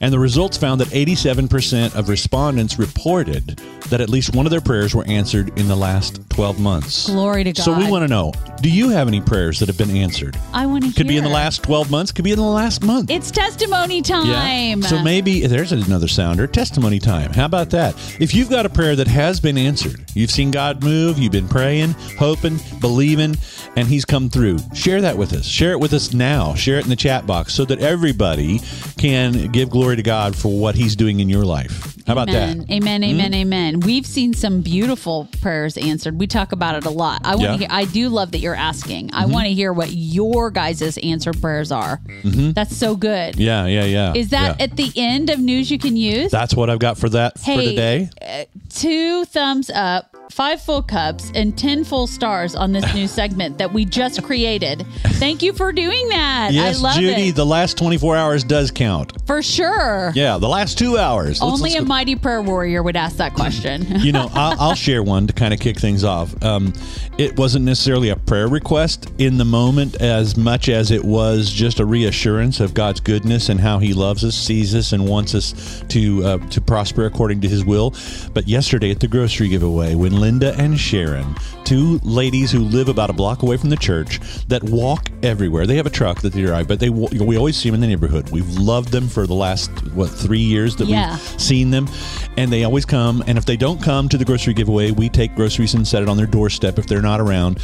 [0.00, 3.60] And the results found that 87% of respondents reported
[3.90, 7.06] that at least one of their prayers were answered in the last 12 months.
[7.06, 7.62] Glory to God.
[7.62, 10.36] So we want to know do you have any prayers that have been answered?
[10.52, 10.94] I want to hear.
[10.94, 13.10] Could be in the last 12 months, could be in the last month.
[13.10, 14.80] It's testimony time.
[14.80, 14.88] Yeah.
[14.88, 17.32] So maybe there's another sounder, testimony time.
[17.32, 17.94] How about that?
[18.20, 21.48] If you've got a prayer that has been answered, you've seen God move, you've been
[21.48, 23.36] praying, hoping, believing,
[23.76, 25.46] and He's come through, share that with us.
[25.46, 26.54] Share it with us now.
[26.54, 28.60] Share it in the chat box so that everybody
[28.96, 31.96] can give glory to God for what He's doing in your life.
[32.06, 32.58] How about amen.
[32.60, 32.70] that?
[32.70, 33.04] Amen.
[33.04, 33.32] Amen.
[33.32, 33.38] Hmm?
[33.38, 33.80] Amen.
[33.80, 36.18] We've seen some beautiful prayers answered.
[36.18, 37.20] We talk about it a lot.
[37.24, 37.52] I want Yeah.
[37.52, 37.68] to hear.
[37.70, 39.10] I do love that you're asking.
[39.12, 39.32] I mm-hmm.
[39.32, 42.00] want to hear what your guys' answered prayers are.
[42.06, 42.52] Mm-hmm.
[42.52, 43.34] That's so good.
[43.34, 43.40] Mm-hmm.
[43.42, 44.12] Yeah, yeah, yeah.
[44.14, 44.64] Is that yeah.
[44.64, 46.30] at the end of news you can use?
[46.30, 48.10] That's what I've got for that for Hey, today.
[48.22, 53.58] Uh, two thumbs up, five full cups, and 10 full stars on this new segment
[53.58, 54.86] that we just created.
[55.04, 56.50] Thank you for doing that.
[56.52, 57.34] Yes, I love Judy, it.
[57.36, 59.12] the last 24 hours does count.
[59.26, 60.12] for sure.
[60.14, 61.40] Yeah, the last two hours.
[61.40, 63.84] Let's- Only let's a mighty prayer warrior would ask that question.
[64.00, 66.40] you know, I'll, I'll share one to kind of kick things off.
[66.44, 66.72] Um,
[67.18, 71.80] it wasn't necessarily a prayer request in the moment as much as it was just
[71.80, 75.82] a reassurance of God's goodness and how He loves us, sees us, and wants us
[75.88, 77.92] to uh, to prosper according to His will.
[78.34, 83.10] But yesterday at the grocery giveaway, when Linda and Sharon, two ladies who live about
[83.10, 86.42] a block away from the church, that walk everywhere, they have a truck that they
[86.42, 88.30] drive, but they we always see them in the neighborhood.
[88.30, 91.12] We've loved them for the last what three years that Yeah.
[91.12, 91.88] we've seen them
[92.36, 95.34] and they always come and if they don't come to the grocery giveaway we take
[95.34, 97.58] groceries and set it on their doorstep if they're not around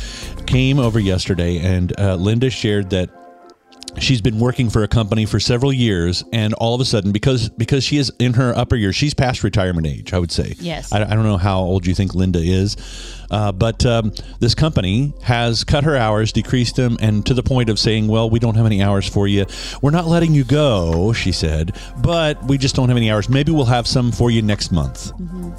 [0.47, 3.11] came over yesterday and uh, linda shared that
[3.99, 7.49] she's been working for a company for several years and all of a sudden because
[7.51, 10.93] because she is in her upper years she's past retirement age i would say Yes.
[10.93, 12.77] i, I don't know how old you think linda is
[13.35, 17.69] uh, but um, this company has cut her hours decreased them and to the point
[17.69, 19.45] of saying well we don't have any hours for you
[19.83, 23.51] we're not letting you go she said but we just don't have any hours maybe
[23.53, 25.11] we'll have some for you next month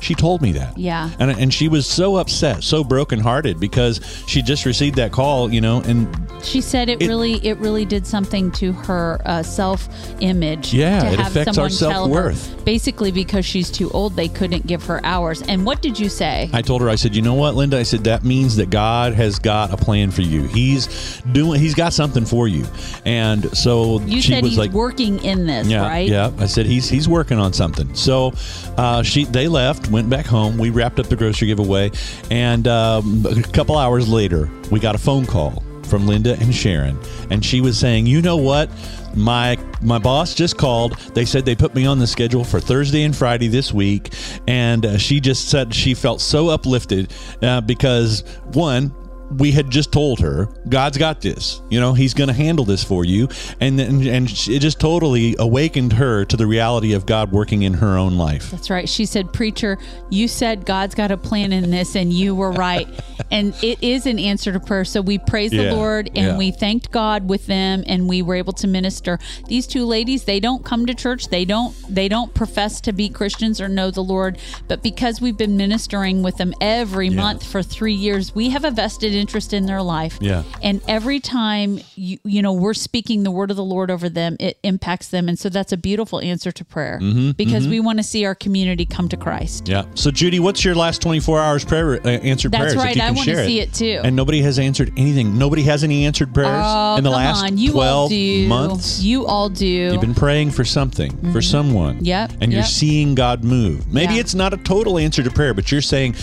[0.01, 1.09] she told me that Yeah.
[1.19, 5.61] and, and she was so upset so brokenhearted because she just received that call you
[5.61, 6.07] know and
[6.43, 9.87] She said it, It- really, it really did something to her uh, self
[10.21, 10.73] image.
[10.73, 12.63] Yeah, to it have affects our her, self-worth.
[12.65, 15.41] Basically, because she's too old, they couldn't give her hours.
[15.43, 16.49] And what did you say?
[16.53, 17.79] I told her, I said, you know what, Linda?
[17.79, 20.43] I said that means that God has got a plan for you.
[20.43, 21.59] He's doing.
[21.59, 22.63] He's got something for you.
[23.05, 26.07] And so you she said was he's like, working in this, yeah, right?
[26.07, 26.31] yeah.
[26.37, 27.93] I said he's he's working on something.
[27.95, 28.33] So
[28.77, 30.59] uh, she they left, went back home.
[30.59, 31.91] We wrapped up the grocery giveaway,
[32.29, 36.99] and um, a couple hours later, we got a phone call from Linda and Sharon,
[37.31, 38.69] and she was saying, you know what?
[39.15, 40.97] My my boss just called.
[41.13, 44.13] They said they put me on the schedule for Thursday and Friday this week,
[44.47, 48.21] and uh, she just said she felt so uplifted uh, because
[48.53, 48.93] one,
[49.31, 51.61] we had just told her God's got this.
[51.69, 53.27] You know, He's going to handle this for you,
[53.59, 57.73] and then and it just totally awakened her to the reality of God working in
[57.73, 58.51] her own life.
[58.51, 58.87] That's right.
[58.87, 59.77] She said, Preacher,
[60.09, 62.87] you said God's got a plan in this, and you were right.
[63.31, 64.85] and it is an answer to prayer.
[64.85, 66.37] So we praise Yeah, the Lord and yeah.
[66.37, 69.19] we thanked God with them, and we were able to minister.
[69.47, 71.27] These two ladies, they don't come to church.
[71.29, 71.75] They don't.
[71.89, 74.37] They don't profess to be Christians or know the Lord.
[74.67, 78.71] But because we've been ministering with them every month for three years, we have a
[78.71, 80.17] vested interest in their life.
[80.21, 80.43] Yeah.
[80.61, 84.37] And every time you you know we're speaking the word of the Lord over them,
[84.39, 87.97] it impacts them, and so that's a beautiful answer to prayer Mm-hmm, because we want
[87.99, 89.67] to see our community come to Christ.
[89.67, 89.85] Yeah.
[89.95, 92.75] So Judy, what's your last 24 hours prayer uh, answered That's prayers?
[92.75, 93.01] That's right.
[93.01, 94.01] I wanna see it too.
[94.03, 95.37] And nobody has answered anything.
[95.37, 97.57] Nobody has any answered prayers Oh, in the last on.
[97.57, 98.47] You 12 all do.
[98.47, 99.01] months.
[99.01, 99.65] You all do.
[99.65, 102.03] You've been praying for something, for someone.
[102.03, 102.69] Yep, And you're yep.
[102.69, 103.91] seeing God move.
[103.91, 104.19] Maybe Yeah.
[104.21, 106.15] it's not a total answer to prayer, but you're saying,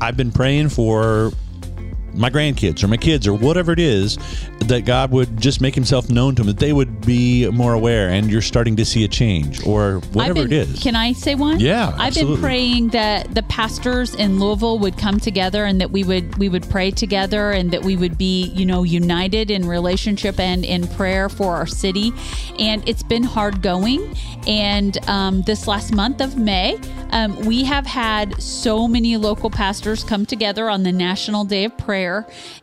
[0.00, 1.32] I've been praying for
[2.14, 4.18] my grandkids or my kids or whatever it is
[4.66, 8.10] that God would just make himself known to them, that they would be more aware
[8.10, 10.82] and you're starting to see a change or whatever been- it is.
[10.82, 11.58] Can I say one?
[11.60, 12.34] Yeah, I've absolutely.
[12.36, 16.48] been praying that the pastors in Louisville would come together and that we would we
[16.48, 20.86] would pray together and that we would be you know united in relationship and in
[20.88, 22.12] prayer for our city.
[22.58, 24.14] And it's been hard going.
[24.46, 26.78] And um, this last month of May,
[27.10, 31.74] Um, we have had so many local pastors come together on the National Day of
[31.78, 32.07] Prayer,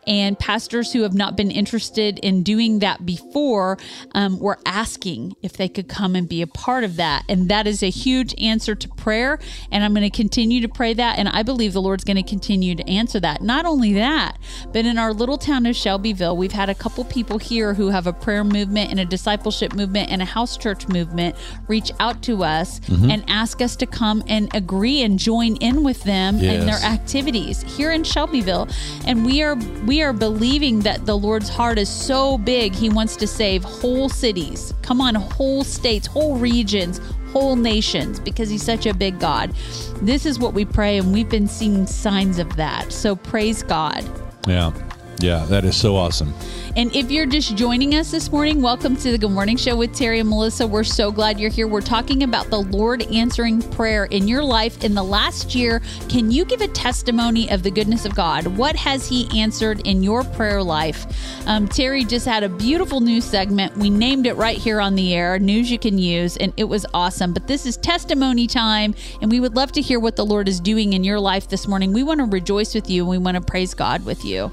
[0.06, 3.78] and pastors who have not been interested in doing that before
[4.12, 7.24] um, were asking if they could come and be a part of that.
[7.28, 9.38] And that is a huge answer to prayer.
[9.70, 11.18] And I'm going to continue to pray that.
[11.18, 13.42] And I believe the Lord's going to continue to answer that.
[13.42, 14.38] Not only that,
[14.72, 18.06] but in our little town of Shelbyville, we've had a couple people here who have
[18.06, 21.36] a prayer movement and a discipleship movement and a house church movement
[21.68, 22.80] reach out to us
[23.10, 27.62] and ask us to come and agree and join in with them in their activities
[27.76, 28.68] here in Shelbyville.
[29.06, 33.16] And we are we are believing that the Lord's heart is so big, he wants
[33.16, 34.72] to save whole cities.
[34.82, 37.00] Come on, whole states, whole regions,
[37.32, 39.52] whole nations because he's such a big God.
[40.00, 42.92] This is what we pray and we've been seeing signs of that.
[42.92, 44.08] So praise God.
[44.46, 44.70] Yeah.
[45.18, 45.44] Yeah.
[45.46, 46.34] That is so awesome.
[46.76, 49.94] And if you're just joining us this morning, welcome to the Good Morning Show with
[49.94, 50.66] Terry and Melissa.
[50.66, 51.66] We're so glad you're here.
[51.66, 55.80] We're talking about the Lord answering prayer in your life in the last year.
[56.10, 58.46] Can you give a testimony of the goodness of God?
[58.58, 61.06] What has He answered in your prayer life?
[61.46, 63.74] Um, Terry just had a beautiful news segment.
[63.78, 66.84] We named it right here on the air, news you can use, and it was
[66.92, 67.32] awesome.
[67.32, 70.60] But this is testimony time, and we would love to hear what the Lord is
[70.60, 71.94] doing in your life this morning.
[71.94, 74.52] We want to rejoice with you, and we want to praise God with you.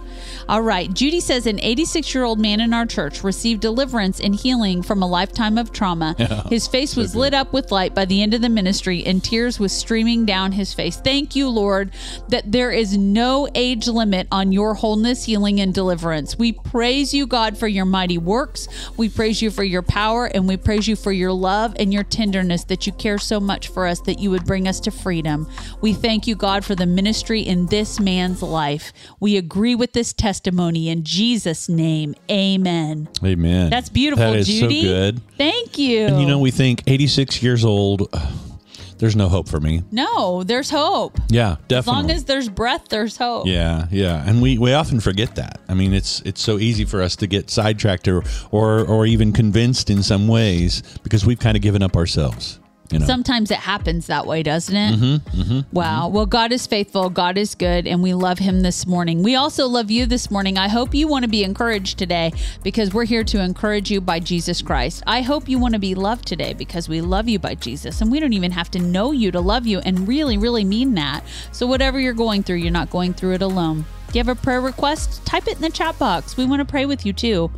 [0.54, 0.94] All right.
[0.94, 5.02] Judy says an 86 year old man in our church received deliverance and healing from
[5.02, 6.14] a lifetime of trauma.
[6.48, 9.60] his face was lit up with light by the end of the ministry, and tears
[9.60, 10.98] was streaming down his face.
[10.98, 11.90] Thank you, Lord,
[12.30, 16.38] that there is no age limit on your wholeness, healing, and deliverance.
[16.38, 18.68] We praise you, God, for your mighty works.
[18.96, 22.04] We praise you for your power, and we praise you for your love and your
[22.04, 25.50] tenderness that you care so much for us that you would bring us to freedom.
[25.82, 28.94] We thank you, God, for the ministry in this man's life.
[29.20, 32.16] We agree with this testimony in Jesus' name.
[32.30, 33.08] Amen.
[33.24, 33.70] Amen.
[33.70, 34.82] That's beautiful, That is Judy.
[34.82, 35.22] so good.
[35.38, 36.06] Thank you.
[36.08, 38.10] And you know, we think 86 years old,
[39.00, 39.84] there's no hope for me.
[39.92, 41.18] no, there's hope.
[41.30, 41.78] Yeah, definitely.
[41.78, 43.48] As long as there's breath, there's hope.
[43.48, 45.60] Yeah, yeah, and we, we often forget that.
[45.68, 49.34] I mean, it's it's so easy for us to get sidetracked or or, or even
[49.34, 52.60] convinced in some ways because we've kind of given up ourselves.
[52.94, 55.00] You know, Sometimes it happens that way, doesn't it?
[55.00, 56.08] Mm-hmm, wow.
[56.10, 57.10] Well, God is faithful.
[57.10, 59.24] God is good, and we love Him this morning.
[59.24, 60.60] We also love you this morning.
[60.60, 64.20] I hope you want to be encouraged today because we're here to encourage you by
[64.20, 65.02] Jesus Christ.
[65.08, 68.12] I hope you want to be loved today because we love you by Jesus, and
[68.12, 71.24] we don't even have to know you to love you and really, really mean that.
[71.52, 73.86] So, whatever you're going through, you're not going through it alone.
[74.14, 75.26] Do you have a prayer request?
[75.26, 76.38] Type it in the chat box.
[76.38, 77.50] We want to pray with you too.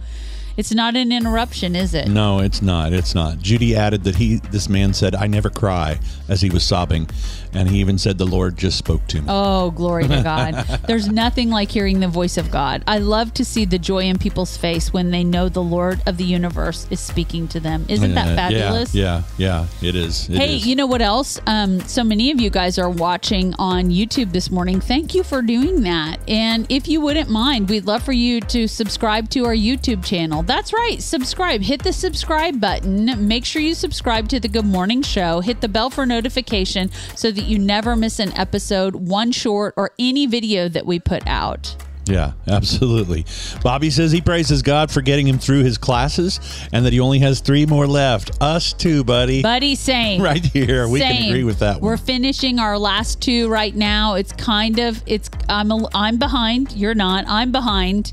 [0.57, 2.07] It's not an interruption, is it?
[2.07, 2.93] no, it's not.
[2.93, 3.39] It's not.
[3.39, 7.09] Judy added that he this man said, "I never cry," as he was sobbing,
[7.55, 9.27] and he even said the Lord just spoke to me.
[9.29, 10.53] Oh, glory to God.
[10.87, 12.83] There's nothing like hearing the voice of God.
[12.87, 16.17] I love to see the joy in people's face when they know the Lord of
[16.17, 17.85] the universe is speaking to them.
[17.89, 18.93] Isn't that fabulous?
[18.93, 19.87] Yeah, yeah, yeah.
[19.89, 20.29] It is.
[20.29, 20.67] It Hey, is.
[20.67, 21.39] you know what else?
[21.47, 24.79] Um, so many of you guys are watching on YouTube this morning.
[24.81, 26.17] Thank you for doing that.
[26.27, 30.43] And if you wouldn't mind, we'd love for you to subscribe to our YouTube channel.
[30.43, 31.61] That's right, subscribe.
[31.61, 33.27] Hit the subscribe button.
[33.27, 35.39] Make sure you subscribe to the Good Morning Show.
[35.41, 39.91] Hit the bell for notification so that you never miss an episode, one short, or
[39.99, 41.75] any video that we put out.
[42.07, 43.25] Yeah, absolutely.
[43.63, 46.39] Bobby says he praises God for getting him through his classes
[46.71, 48.31] and that he only has three more left.
[48.41, 49.41] Us too, buddy.
[49.41, 50.21] Buddy, same.
[50.21, 50.87] right here.
[50.87, 54.15] We can agree with that We're finishing our last two right now.
[54.15, 56.73] It's kind of it's I'm a, I'm behind.
[56.73, 57.25] You're not.
[57.27, 58.11] I'm behind,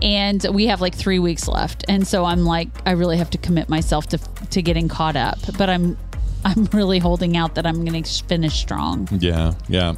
[0.00, 1.84] and we have like three weeks left.
[1.86, 4.18] And so I'm like I really have to commit myself to
[4.50, 5.38] to getting caught up.
[5.58, 5.98] But I'm
[6.44, 9.08] I'm really holding out that I'm going to finish strong.
[9.12, 9.94] Yeah, yeah.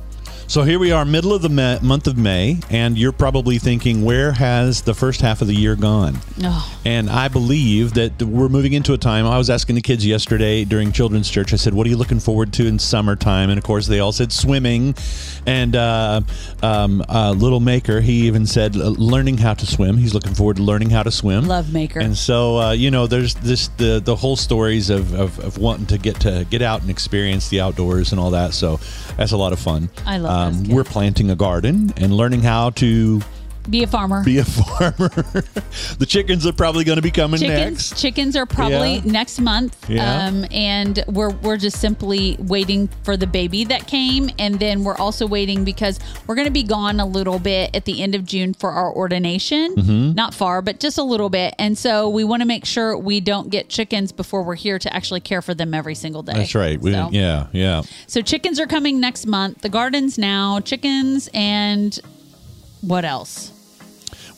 [0.48, 4.30] So here we are, middle of the month of May, and you're probably thinking, where
[4.30, 6.16] has the first half of the year gone?
[6.40, 9.26] Oh, And I believe that we're moving into a time.
[9.26, 11.52] I was asking the kids yesterday during children's church.
[11.52, 14.12] I said, "What are you looking forward to in summertime?" And of course, they all
[14.12, 14.94] said swimming.
[15.46, 16.20] And uh,
[16.62, 19.96] um, uh, little Maker, he even said uh, learning how to swim.
[19.96, 21.46] He's looking forward to learning how to swim.
[21.46, 21.98] love maker.
[21.98, 25.86] And so, uh, you know, there's this the the whole stories of, of, of wanting
[25.86, 28.54] to get to get out and experience the outdoors and all that.
[28.54, 28.78] So
[29.16, 29.88] that's a lot of fun.
[30.06, 30.68] I love Um, kids.
[30.68, 33.20] We're planting a garden and learning how to
[33.68, 34.22] Be a farmer.
[34.24, 35.08] be a farmer.
[35.98, 38.00] the chickens are probably going to be coming chickens next.
[38.00, 39.12] chickens are probably Yeah.
[39.12, 40.26] next month Yeah.
[40.26, 44.96] um, and we're we're just simply waiting for the baby that came and then we're
[44.96, 48.24] also waiting because we're going to be gone a little bit at the end of
[48.24, 50.12] june for our ordination Mm-hmm.
[50.14, 53.20] not far but just a little bit and so we want to make sure we
[53.20, 56.54] don't get chickens before we're here to actually care for them every single day That's
[56.54, 56.80] right.
[56.80, 57.82] We, so, Yeah, yeah.
[58.06, 61.98] so chickens are coming next month the gardens now chickens and
[62.82, 63.52] what else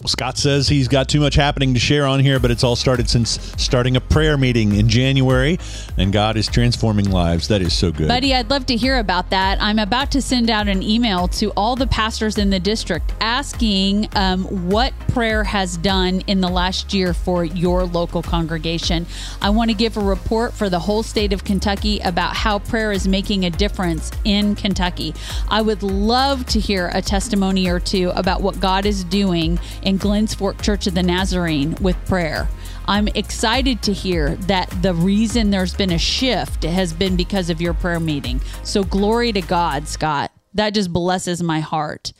[0.00, 2.76] Well, Scott says he's got too much happening to share on here, but it's all
[2.76, 3.30] started since
[3.60, 5.58] starting a prayer meeting in January,
[5.96, 7.48] and God is transforming lives.
[7.48, 8.06] That is so good.
[8.06, 9.60] Buddy, I'd love to hear about that.
[9.60, 14.08] I'm about to send out an email to all the pastors in the district asking
[14.14, 19.04] um, what prayer has done in the last year for your local congregation.
[19.42, 22.92] I want to give a report for the whole state of Kentucky about how prayer
[22.92, 25.12] is making a difference in Kentucky.
[25.48, 29.96] I would love to hear a testimony or two about what God is doing in
[29.96, 32.46] Glens Fork Church of the Nazarene with prayer.
[32.86, 37.62] I'm excited to hear that the reason there's been a shift has been because of
[37.62, 38.42] your prayer meeting.
[38.62, 40.30] So glory to God, Scott.
[40.52, 42.12] That just blesses my heart.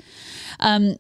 [0.61, 0.96] Um,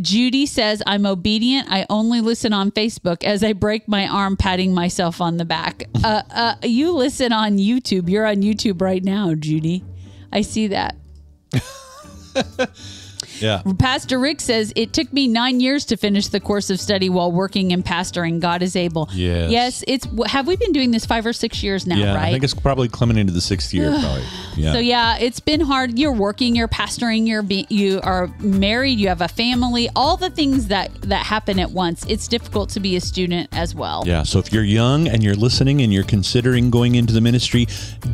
[0.00, 1.70] Judy says, I'm obedient.
[1.70, 5.84] I only listen on Facebook as I break my arm patting myself on the back.
[6.02, 8.08] Uh, uh, you listen on YouTube.
[8.08, 9.84] You're on YouTube right now, Judy.
[10.32, 10.96] I see that.
[13.40, 13.62] yeah.
[13.78, 17.32] Pastor Rick says, It took me nine years to finish the course of study while
[17.32, 18.40] working and pastoring.
[18.40, 19.08] God is able.
[19.12, 19.50] Yes.
[19.50, 19.84] Yes.
[19.86, 22.28] It's, have we been doing this five or six years now, Yeah, right?
[22.28, 24.24] I think it's probably coming into the sixth year, probably.
[24.56, 24.72] Yeah.
[24.72, 25.98] So yeah, it's been hard.
[25.98, 30.30] You're working, you're pastoring, you're be, you are married, you have a family, all the
[30.30, 32.04] things that that happen at once.
[32.08, 34.02] It's difficult to be a student as well.
[34.06, 37.66] Yeah, so if you're young and you're listening and you're considering going into the ministry,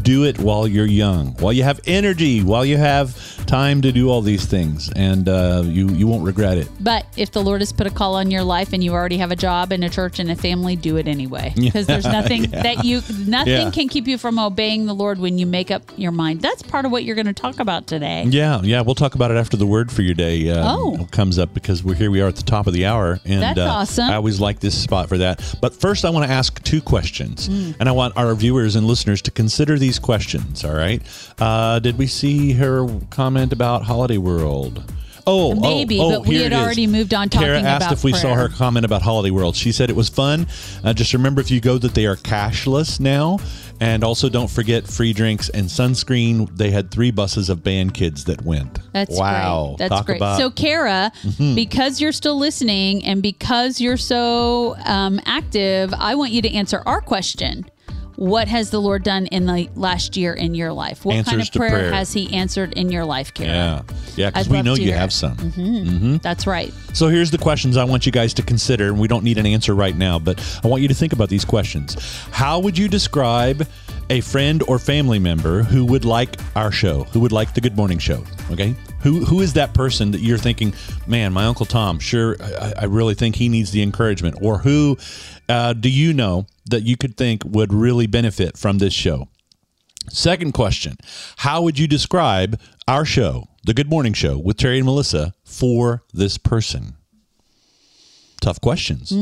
[0.03, 3.15] do it while you're young, while you have energy, while you have
[3.47, 6.69] time to do all these things, and uh, you you won't regret it.
[6.81, 9.31] But if the Lord has put a call on your life and you already have
[9.31, 11.53] a job and a church and a family, do it anyway.
[11.57, 13.71] Because there's nothing that you nothing Yeah.
[13.71, 16.41] can keep you from obeying the Lord when you make up your mind.
[16.41, 18.25] That's part of what you're going to talk about today.
[18.27, 21.09] Yeah, yeah, we'll talk about it after the word for your day uh, Oh.
[21.11, 22.11] comes up because we're here.
[22.11, 24.11] We are at the top of the hour, and That's uh, awesome.
[24.11, 25.57] I always like this spot for that.
[25.61, 27.77] But first, I want to ask two questions, Mm.
[27.81, 30.65] and I want our viewers and listeners to consider these questions.
[30.65, 31.03] All right?
[31.39, 34.83] Uh, did we see her comment about Holiday World?
[35.27, 38.05] Oh, oh, Maybe, oh, but we had already moved on Kara talking asked about if
[38.05, 39.57] we saw her comment about Holiday World.
[39.57, 40.47] She said it was fun.
[40.83, 43.39] Uh, just remember if you go that they are cashless now.
[43.81, 46.57] And also don't forget free drinks and sunscreen.
[46.57, 48.79] They had three buses of band kids that went.
[48.93, 49.69] That's wow.
[49.71, 49.79] great.
[49.79, 50.17] That's Talk great.
[50.17, 51.11] about- so, Kara,
[51.55, 56.83] because you're still listening and because you're so um, active, I want you to answer
[56.87, 57.67] our question.
[58.17, 61.05] What has the Lord done in the last year in your life?
[61.05, 61.93] What kind Answers of to prayer, prayer.
[61.93, 63.51] has He answered in your life, Kara?
[63.51, 63.83] Yeah.
[64.17, 65.37] Yeah, because we know you have some.
[65.37, 65.61] Mm-hmm.
[65.61, 66.17] Mm-hmm.
[66.19, 66.73] That's right.
[66.93, 68.89] So here's the questions I want you guys to consider.
[68.89, 71.29] and We don't need an answer right now, but I want you to think about
[71.29, 71.97] these questions.
[72.31, 73.67] How would you describe
[74.11, 77.77] a friend or family member who would like our show, who would like the Good
[77.77, 78.23] Morning Show?
[78.51, 78.75] Okay.
[79.01, 80.75] Who, who is that person that you're thinking,
[81.07, 84.37] man, my Uncle Tom, sure, I, I really think he needs the encouragement?
[84.41, 84.97] Or who
[85.49, 89.29] uh, do you know that you could think would really benefit from this show?
[90.09, 90.97] Second question
[91.39, 96.03] How would you describe our show, The Good Morning Show with Terry and Melissa, for
[96.13, 96.95] this person?
[98.41, 99.13] Tough questions.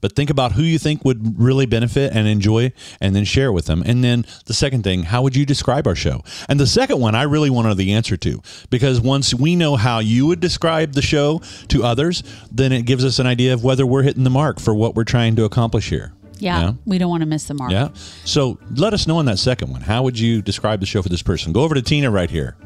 [0.00, 3.66] But think about who you think would really benefit and enjoy, and then share with
[3.66, 3.82] them.
[3.84, 6.22] And then the second thing, how would you describe our show?
[6.48, 9.56] And the second one, I really want to know the answer to because once we
[9.56, 13.54] know how you would describe the show to others, then it gives us an idea
[13.54, 16.12] of whether we're hitting the mark for what we're trying to accomplish here.
[16.38, 16.72] Yeah, Yeah?
[16.86, 17.70] we don't want to miss the mark.
[17.72, 17.88] Yeah.
[18.24, 19.80] So let us know on that second one.
[19.80, 21.52] How would you describe the show for this person?
[21.52, 22.56] Go over to Tina right here.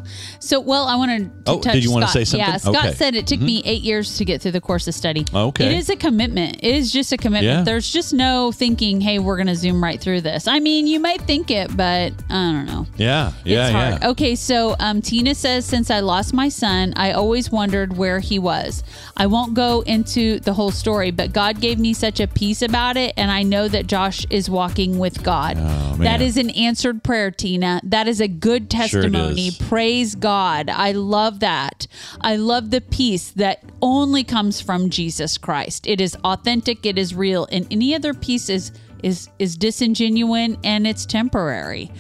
[0.41, 2.47] So, well, I wanted to Oh, did you wanna say something?
[2.49, 2.89] Yeah, Scott Okay.
[2.89, 2.97] Mm-hmm.
[2.97, 5.25] said it took me eight years to get through the course of study.
[5.35, 5.67] Okay.
[5.67, 6.57] It is a commitment.
[6.63, 7.45] It is just a commitment.
[7.59, 7.63] Yeah.
[7.63, 10.47] There's just no thinking, hey, we're going to zoom right through this.
[10.49, 12.87] I mean, you might think it, but I don't know.
[12.97, 13.33] Yeah.
[13.45, 13.65] Yeah.
[13.67, 14.03] it's hard.
[14.03, 14.09] yeah.
[14.11, 18.39] Okay, so um, Tina says, since I lost my son, I always wondered where he
[18.39, 18.83] was.
[19.17, 22.97] I won't go into the whole story, but God gave me such a peace about
[22.97, 25.57] it, and I know that Josh is walking with God.
[25.59, 27.81] Oh, that is an answered prayer, Tina.
[27.85, 29.49] That is a good testimony.
[29.49, 29.59] is.
[29.59, 30.69] Praise God.
[30.71, 31.87] I love that.
[32.21, 35.87] I love the peace that only comes from Jesus Christ.
[35.87, 38.73] It is authentic, it is real, and any other peace is
[39.03, 41.91] is is disingenuine and it's temporary.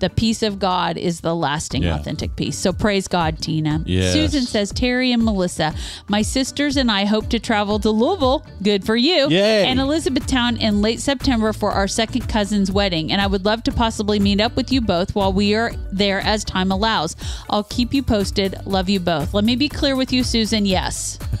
[0.00, 1.96] The peace of God is the lasting, Yeah.
[1.96, 2.58] authentic peace.
[2.58, 3.82] So praise God, Tina.
[3.86, 4.12] Yes.
[4.12, 5.74] Susan says, Terry and Melissa,
[6.08, 8.44] my sisters and I hope to travel to Louisville.
[8.62, 9.28] Good for you.
[9.28, 9.66] Yay.
[9.66, 13.12] And Elizabethtown in late September for our second cousin's wedding.
[13.12, 16.20] And I would love to possibly meet up with you both while we are there
[16.20, 17.14] as time allows.
[17.48, 18.56] I'll keep you posted.
[18.66, 19.34] Love you both.
[19.34, 20.64] Let me be clear with you, Susan.
[20.66, 21.18] Yes.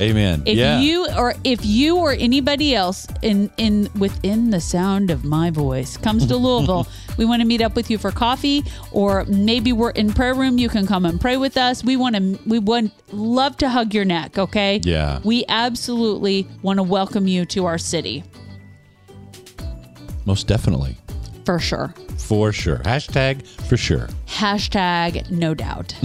[0.00, 0.42] Amen.
[0.46, 0.80] If yeah.
[0.80, 5.96] you or if you or anybody else in in within the sound of my voice
[5.96, 6.86] comes to Louisville,
[7.18, 10.56] we want to meet up with you for coffee or maybe we're in prayer room
[10.56, 11.84] you can come and pray with us.
[11.84, 14.80] We want to we would love to hug your neck, okay?
[14.84, 15.20] Yeah.
[15.24, 18.24] We absolutely want to welcome you to our city
[20.24, 20.96] Most definitely.
[21.44, 21.94] for sure.
[22.18, 22.78] For sure.
[22.78, 24.08] Hashtag for sure.
[24.26, 25.88] Hashtag no doubt.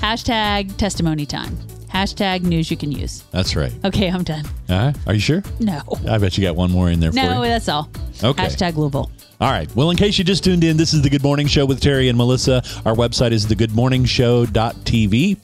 [0.00, 1.56] Hashtag testimony time.
[1.92, 3.22] Hashtag news you can use.
[3.30, 3.72] That's right.
[3.84, 4.44] Okay, I'm done.
[4.68, 4.96] All right.
[5.06, 5.44] Are you sure?
[5.60, 5.80] No.
[6.08, 7.88] I bet you got one more in there for No, that's all.
[8.22, 8.44] Okay.
[8.44, 9.12] Hashtag Louisville.
[9.44, 9.68] All right.
[9.76, 12.08] Well, in case you just tuned in, this is the Good Morning Show with Terry
[12.08, 12.62] and Melissa.
[12.86, 15.36] Our website is thegoodmorningshow.tv.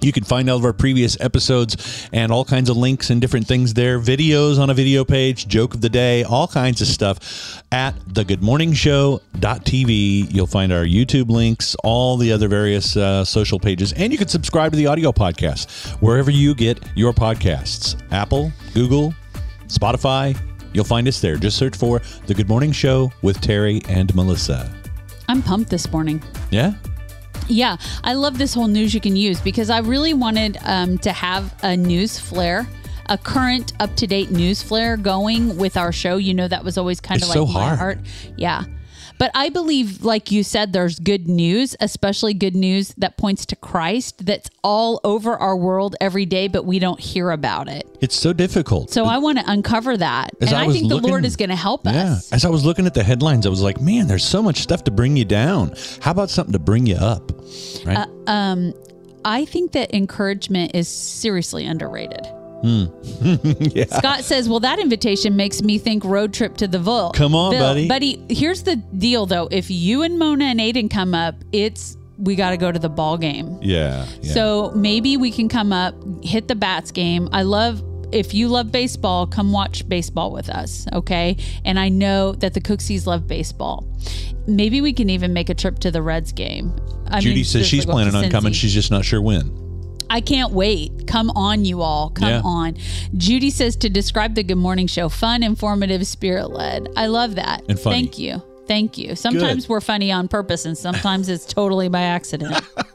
[0.00, 3.48] You can find all of our previous episodes and all kinds of links and different
[3.48, 7.60] things there, videos on a video page, joke of the day, all kinds of stuff
[7.72, 10.32] at thegoodmorningshow.tv.
[10.32, 14.28] You'll find our YouTube links, all the other various uh, social pages, and you can
[14.28, 15.68] subscribe to the audio podcast
[16.00, 19.12] wherever you get your podcasts Apple, Google,
[19.66, 20.38] Spotify.
[20.74, 21.36] You'll find us there.
[21.36, 24.70] Just search for The Good Morning Show with Terry and Melissa.
[25.28, 26.22] I'm pumped this morning.
[26.50, 26.74] Yeah?
[27.48, 31.12] Yeah, I love this whole news you can use because I really wanted um, to
[31.12, 32.66] have a news flare,
[33.06, 36.16] a current, up to date news flare going with our show.
[36.16, 37.78] You know, that was always kind of so like my hard.
[37.78, 37.98] heart.
[38.36, 38.64] Yeah.
[39.18, 43.56] But I believe, like you said, there's good news, especially good news that points to
[43.56, 47.86] Christ that's all over our world every day, but we don't hear about it.
[48.00, 48.90] It's so difficult.
[48.90, 50.30] So I want to uncover that.
[50.40, 51.94] As and I I, think the Lord is going to help us.
[51.94, 52.12] Yeah.
[52.12, 52.32] us.
[52.32, 54.84] As I was looking at the headlines, I was like, man, there's so much stuff
[54.84, 55.74] to bring you down.
[56.00, 57.32] How about something to bring you up?
[57.84, 57.96] Right?
[57.96, 58.72] Uh,
[59.24, 62.26] I think that encouragement is seriously underrated.
[62.64, 62.86] Hmm.
[63.76, 63.84] yeah.
[63.84, 67.52] Scott says, "Well, that invitation makes me think road trip to the Ville." Come on,
[67.52, 67.60] Ville.
[67.60, 67.88] buddy.
[67.88, 69.48] Buddy, here's the deal, though.
[69.50, 72.88] If you and Mona and Aiden come up, it's we got to go to the
[72.88, 73.58] ball game.
[73.60, 74.06] Yeah.
[74.22, 74.32] yeah.
[74.32, 77.28] So maybe we can come up, hit the bats game.
[77.32, 77.82] I love.
[78.12, 81.36] If you love baseball, come watch baseball with us, okay?
[81.64, 83.84] And I know that the Cookseys love baseball.
[84.46, 86.72] Maybe we can even make a trip to the Reds game.
[87.08, 88.52] I Judy mean, says she's seriously, go up to planning on coming.
[88.52, 89.63] She's just not sure when.
[90.14, 91.08] I can't wait.
[91.08, 92.10] Come on, you all.
[92.10, 92.40] Come Yeah.
[92.44, 92.76] on.
[93.16, 96.88] Judy says to describe the Good Morning Show fun, informative, spirit led.
[96.96, 97.64] I love that.
[97.68, 97.96] And funny.
[97.96, 98.40] Thank you.
[98.68, 99.16] Thank you.
[99.16, 99.70] Sometimes Good.
[99.70, 102.54] we're funny on purpose and sometimes it's totally by accident.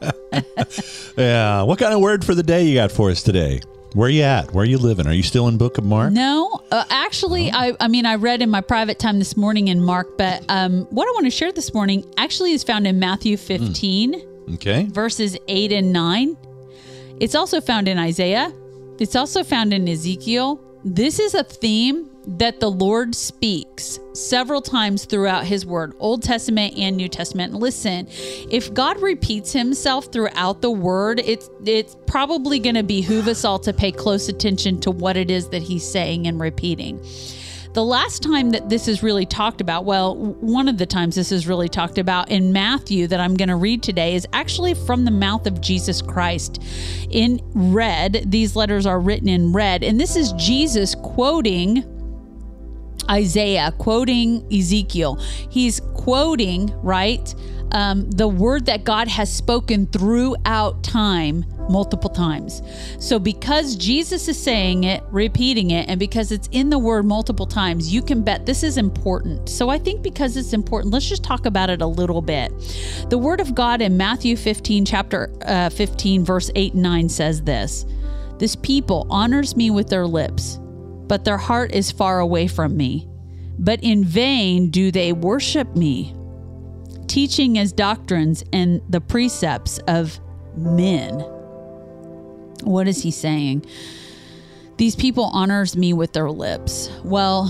[1.18, 1.62] Yeah.
[1.62, 3.60] What kind of word for the day you got for us today?
[3.94, 4.52] Where you at?
[4.54, 5.06] Where you living?
[5.06, 6.12] Are you still in Book of Mark?
[6.12, 9.82] no, uh, actually, I, I mean, I read in my private time this morning in
[9.82, 13.36] Mark, but um, what I want to share this morning actually is found in Matthew
[13.36, 14.22] 15.
[14.54, 14.84] Okay.
[14.90, 16.36] verses 8 and 9.
[17.20, 18.52] It's also found in Isaiah.
[18.98, 20.60] It's also found in Ezekiel.
[20.84, 26.74] This is a theme that the Lord speaks several times throughout his word, Old Testament
[26.76, 27.54] and New Testament.
[27.54, 33.44] Listen, if God repeats himself throughout the word, it's it's probably going to behoove us
[33.44, 37.04] all to pay close attention to what it is that he's saying and repeating.
[37.72, 41.30] The last time that this is really talked about, well, one of the times this
[41.30, 45.04] is really talked about in Matthew that I'm going to read today is actually from
[45.04, 46.60] the mouth of Jesus Christ.
[47.10, 51.84] In red, these letters are written in red, and this is Jesus quoting
[53.08, 55.16] Isaiah, quoting Ezekiel.
[55.48, 57.32] He's quoting, right,
[57.70, 62.62] um, the word that God has spoken throughout time multiple times.
[62.98, 67.46] So, because Jesus is saying it, repeating it, and because it's in the word multiple
[67.46, 69.48] times, you can bet this is important.
[69.48, 72.52] So, I think because it's important, let's just talk about it a little bit.
[73.08, 77.42] The word of God in Matthew 15, chapter uh, 15, verse 8 and 9 says
[77.42, 77.86] this
[78.38, 80.58] This people honors me with their lips
[81.10, 83.08] but their heart is far away from me.
[83.58, 86.14] But in vain do they worship me,
[87.08, 90.20] teaching as doctrines and the precepts of
[90.56, 91.18] men.
[92.62, 93.66] What is he saying?
[94.76, 96.90] These people honors me with their lips.
[97.04, 97.46] Well,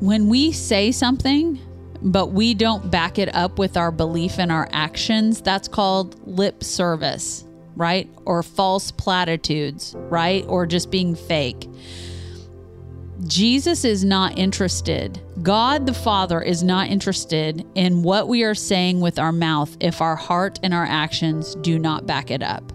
[0.00, 1.60] when we say something
[2.02, 6.62] but we don't back it up with our belief and our actions, that's called lip
[6.62, 7.44] service,
[7.74, 8.08] right?
[8.24, 10.44] Or false platitudes, right?
[10.46, 11.68] Or just being fake.
[13.26, 15.20] Jesus is not interested.
[15.42, 20.02] God the Father is not interested in what we are saying with our mouth if
[20.02, 22.72] our heart and our actions do not back it up.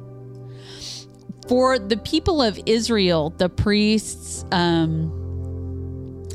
[1.51, 5.11] For the people of Israel, the priests, um,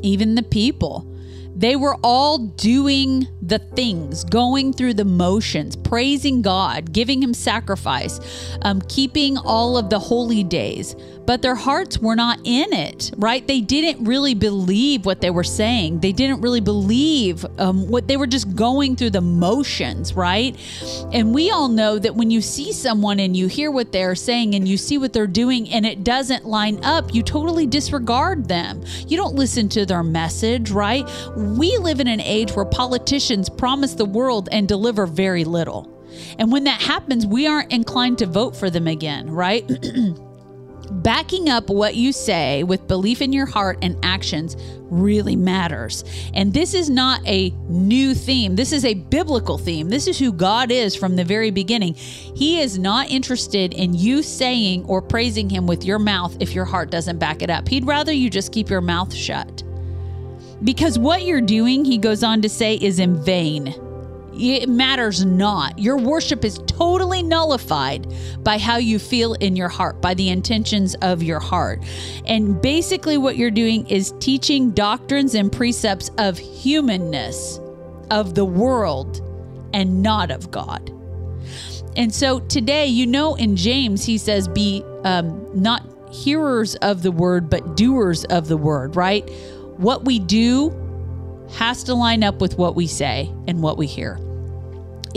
[0.03, 1.11] even the people,
[1.55, 8.19] they were all doing the things, going through the motions, praising God, giving Him sacrifice,
[8.61, 10.95] um, keeping all of the holy days.
[11.27, 13.45] But their hearts were not in it, right?
[13.45, 15.99] They didn't really believe what they were saying.
[15.99, 20.57] They didn't really believe um, what they were just going through the motions, right?
[21.11, 24.55] And we all know that when you see someone and you hear what they're saying
[24.55, 28.81] and you see what they're doing and it doesn't line up, you totally disregard them.
[29.05, 31.05] You don't listen to their message, right?
[31.35, 35.93] We live in an age where politicians promise the world and deliver very little.
[36.39, 39.69] And when that happens, we aren't inclined to vote for them again, right?
[40.91, 44.55] Backing up what you say with belief in your heart and actions
[44.89, 46.03] really matters.
[46.33, 48.55] And this is not a new theme.
[48.55, 49.89] This is a biblical theme.
[49.89, 51.93] This is who God is from the very beginning.
[51.95, 56.65] He is not interested in you saying or praising Him with your mouth if your
[56.65, 57.67] heart doesn't back it up.
[57.67, 59.63] He'd rather you just keep your mouth shut.
[60.63, 63.75] Because what you're doing, he goes on to say, is in vain
[64.39, 65.77] it matters not.
[65.79, 68.13] Your worship is totally nullified
[68.43, 71.83] by how you feel in your heart, by the intentions of your heart.
[72.25, 77.59] And basically, what you're doing is teaching doctrines and precepts of humanness,
[78.11, 79.21] of the world,
[79.73, 80.91] and not of God.
[81.95, 87.11] And so today, you know, in James, he says, be um, not hearers of the
[87.11, 89.27] word, but doers of the word, right?
[89.77, 90.71] What we do
[91.53, 94.19] has to line up with what we say and what we hear.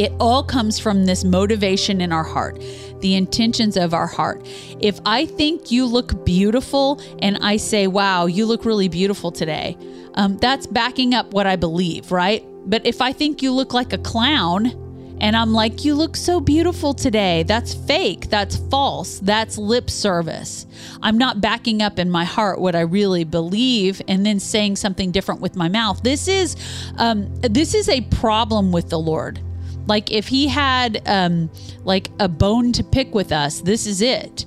[0.00, 2.58] It all comes from this motivation in our heart,
[3.00, 4.40] the intentions of our heart.
[4.80, 9.76] If I think you look beautiful and I say, wow, you look really beautiful today,
[10.14, 12.42] um, that's backing up what I believe, right?
[12.64, 14.74] But if I think you look like a clown,
[15.20, 17.42] and I'm like, you look so beautiful today.
[17.42, 18.30] That's fake.
[18.30, 19.18] That's false.
[19.18, 20.64] That's lip service.
[21.02, 25.10] I'm not backing up in my heart what I really believe and then saying something
[25.10, 26.02] different with my mouth.
[26.02, 26.56] This is,
[26.96, 29.42] um, this is a problem with the Lord.
[29.86, 31.50] Like if he had um,
[31.84, 34.46] like a bone to pick with us, this is it.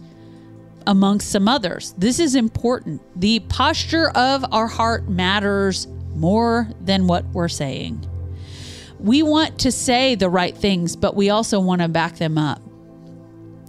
[0.86, 3.02] Amongst some others, this is important.
[3.20, 8.06] The posture of our heart matters more than what we're saying.
[9.00, 12.62] We want to say the right things, but we also want to back them up.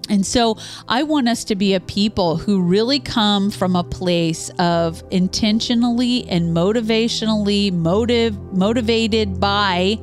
[0.08, 4.50] And so I want us to be a people who really come from a place
[4.58, 9.98] of intentionally and motivationally motive motivated by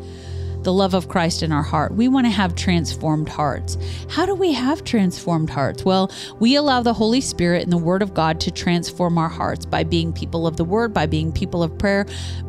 [0.63, 1.93] the love of Christ in our heart.
[1.93, 3.77] We want to have transformed hearts.
[4.09, 5.83] How do we have transformed hearts?
[5.83, 9.65] Well, we allow the Holy Spirit and the Word of God to transform our hearts
[9.65, 12.05] by being people of the Word, by being people of prayer,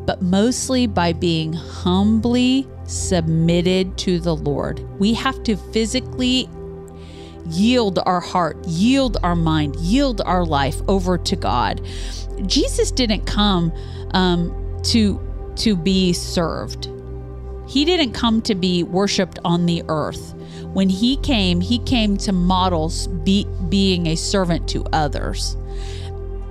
[0.07, 4.81] but mostly by being humbly submitted to the Lord.
[4.99, 6.49] We have to physically
[7.47, 11.81] yield our heart, yield our mind, yield our life over to God.
[12.47, 13.73] Jesus didn't come
[14.13, 15.21] um, to
[15.57, 16.89] to be served.
[17.73, 20.35] He didn't come to be worshiped on the earth.
[20.75, 22.93] When he came, he came to model
[23.25, 25.57] be, being a servant to others.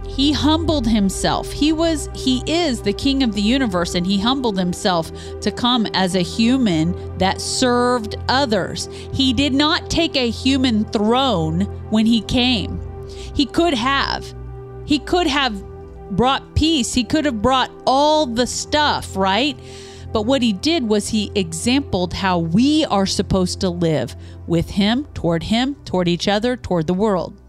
[0.07, 1.51] He humbled himself.
[1.51, 5.11] He was he is the king of the universe and he humbled himself
[5.41, 8.89] to come as a human that served others.
[9.13, 11.61] He did not take a human throne
[11.91, 12.82] when he came.
[13.36, 14.34] He could have.
[14.86, 15.63] He could have
[16.09, 16.95] brought peace.
[16.95, 19.57] He could have brought all the stuff, right?
[20.12, 25.05] But what he did was he exampled how we are supposed to live with him,
[25.14, 27.39] toward him, toward each other, toward the world.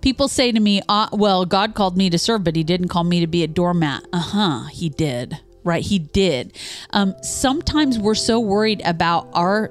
[0.00, 3.04] People say to me, uh, well, God called me to serve, but he didn't call
[3.04, 4.04] me to be a doormat.
[4.12, 5.38] Uh huh, he did.
[5.62, 6.56] Right, he did.
[6.90, 9.70] Um, sometimes we're so worried about our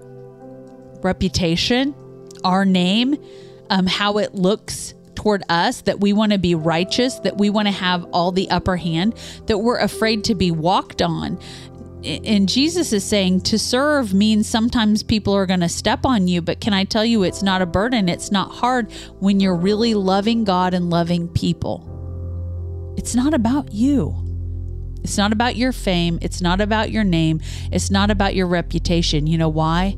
[1.03, 1.93] reputation,
[2.43, 3.15] our name,
[3.69, 7.65] um, how it looks toward us, that we want to be righteous, that we want
[7.67, 9.15] to have all the upper hand,
[9.45, 11.39] that we're afraid to be walked on.
[12.03, 16.41] And Jesus is saying to serve means sometimes people are going to step on you,
[16.41, 18.09] but can I tell you, it's not a burden.
[18.09, 21.89] It's not hard when you're really loving God and loving people.
[22.97, 24.13] It's not about you.
[25.05, 26.19] It's not about your fame.
[26.21, 27.39] It's not about your name.
[27.71, 29.25] It's not about your reputation.
[29.25, 29.95] You know why?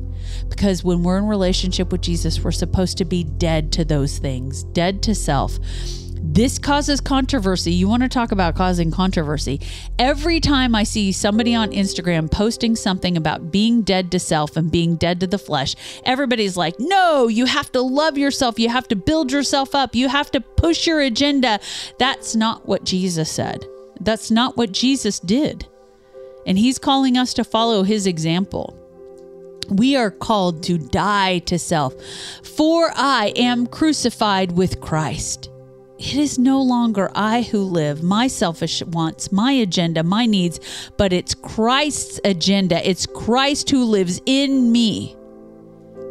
[0.48, 4.62] Because when we're in relationship with Jesus, we're supposed to be dead to those things,
[4.62, 5.58] dead to self.
[6.28, 7.72] This causes controversy.
[7.72, 9.60] You want to talk about causing controversy.
[9.98, 14.70] Every time I see somebody on Instagram posting something about being dead to self and
[14.70, 18.58] being dead to the flesh, everybody's like, no, you have to love yourself.
[18.58, 19.94] You have to build yourself up.
[19.94, 21.60] You have to push your agenda.
[21.98, 23.64] That's not what Jesus said.
[24.00, 25.66] That's not what Jesus did.
[26.44, 28.76] And he's calling us to follow his example.
[29.70, 31.94] We are called to die to self.
[32.42, 35.50] For I am crucified with Christ.
[35.98, 40.60] It is no longer I who live, my selfish wants, my agenda, my needs,
[40.98, 42.86] but it's Christ's agenda.
[42.86, 45.16] It's Christ who lives in me.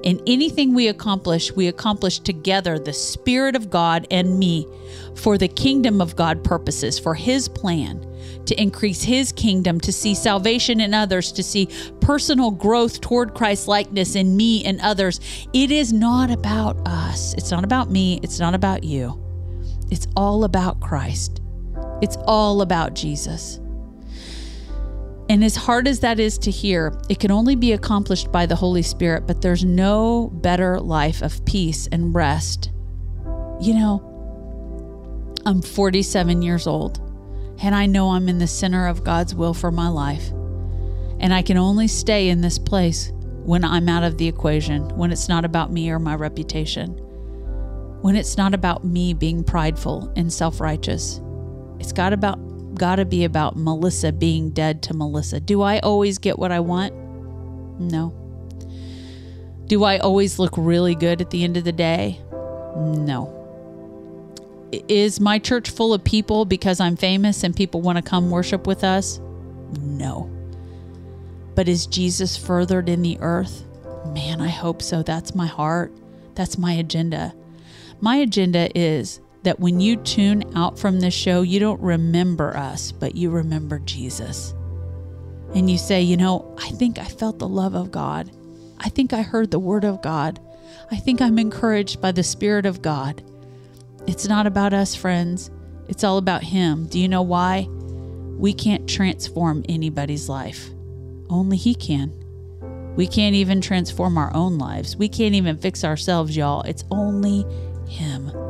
[0.06, 4.68] In anything we accomplish, we accomplish together the Spirit of God and me
[5.16, 8.06] for the kingdom of God purposes, for His plan
[8.46, 11.70] to increase His kingdom, to see salvation in others, to see
[12.02, 15.20] personal growth toward Christ likeness in me and others.
[15.54, 17.34] It is not about us.
[17.34, 18.20] It's not about me.
[18.22, 19.20] It's not about you.
[19.90, 21.42] It's all about Christ.
[22.04, 23.60] It's all about Jesus.
[25.28, 28.56] And as hard as that is to hear, it can only be accomplished by the
[28.56, 32.72] Holy Spirit, but there's no better life of peace and rest
[33.60, 37.00] You know, I'm 47 years old,
[37.62, 40.30] and I know I'm in the center of God's will for my life.
[41.20, 43.12] And I can only stay in this place
[43.46, 46.90] when I'm out of the equation, when it's not about me or my reputation,
[48.02, 51.22] when it's not about me being prideful and self righteous.
[51.80, 52.38] It's got about
[52.76, 55.40] got to be about Melissa being dead to Melissa.
[55.40, 56.94] Do I always get what I want?
[57.80, 58.14] No.
[59.68, 62.22] Do I always look really good at the end of the day?
[62.76, 63.32] No.
[64.88, 68.68] Is my church full of people because I'm famous and people want to come worship
[68.68, 69.20] with us?
[69.80, 70.30] No.
[71.56, 73.66] But is Jesus furthered in the earth?
[74.08, 75.02] Man, I hope so.
[75.02, 75.92] That's my heart.
[76.36, 77.34] That's my agenda.
[78.02, 82.92] My agenda is that when you tune out from this show, you don't remember us,
[82.92, 84.54] but you remember Jesus.
[85.54, 88.30] And you say, you know, I think I felt the love of God.
[88.80, 90.40] I think I heard the word of God.
[90.92, 93.24] I think I'm encouraged by the Spirit of God.
[94.08, 95.50] It's not about us, friends.
[95.88, 96.88] It's all about Him.
[96.88, 97.68] Do you know why?
[98.38, 100.70] We can't transform anybody's life,
[101.30, 102.12] only He can.
[102.96, 104.98] We can't even transform our own lives.
[104.98, 106.62] We can't even fix ourselves, y'all.
[106.64, 107.46] It's only
[107.88, 108.45] Him.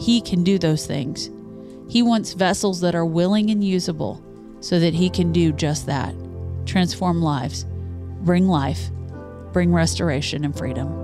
[0.00, 1.30] He can do those things.
[1.88, 4.24] He wants vessels that are willing and usable
[4.60, 6.14] so that He can do just that
[6.66, 7.66] transform lives,
[8.22, 8.90] bring life,
[9.52, 10.96] bring restoration and freedom.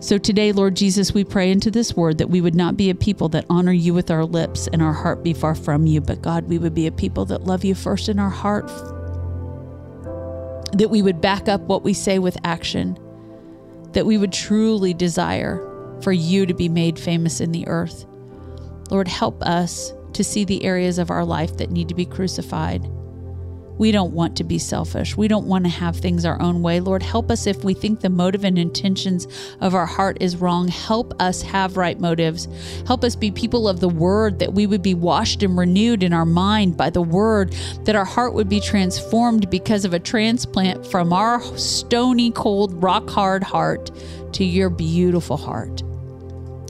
[0.00, 2.94] So today, Lord Jesus, we pray into this word that we would not be a
[2.94, 6.22] people that honor you with our lips and our heart be far from you, but
[6.22, 8.68] God, we would be a people that love you first in our heart,
[10.72, 12.98] that we would back up what we say with action,
[13.92, 15.67] that we would truly desire
[16.02, 18.06] for you to be made famous in the earth.
[18.90, 22.88] Lord, help us to see the areas of our life that need to be crucified
[23.78, 25.16] we don't want to be selfish.
[25.16, 26.80] We don't want to have things our own way.
[26.80, 29.26] Lord, help us if we think the motive and intentions
[29.60, 30.68] of our heart is wrong.
[30.68, 32.48] Help us have right motives.
[32.86, 36.12] Help us be people of the word, that we would be washed and renewed in
[36.12, 37.52] our mind by the word,
[37.84, 43.08] that our heart would be transformed because of a transplant from our stony, cold, rock
[43.08, 43.90] hard heart
[44.32, 45.82] to your beautiful heart.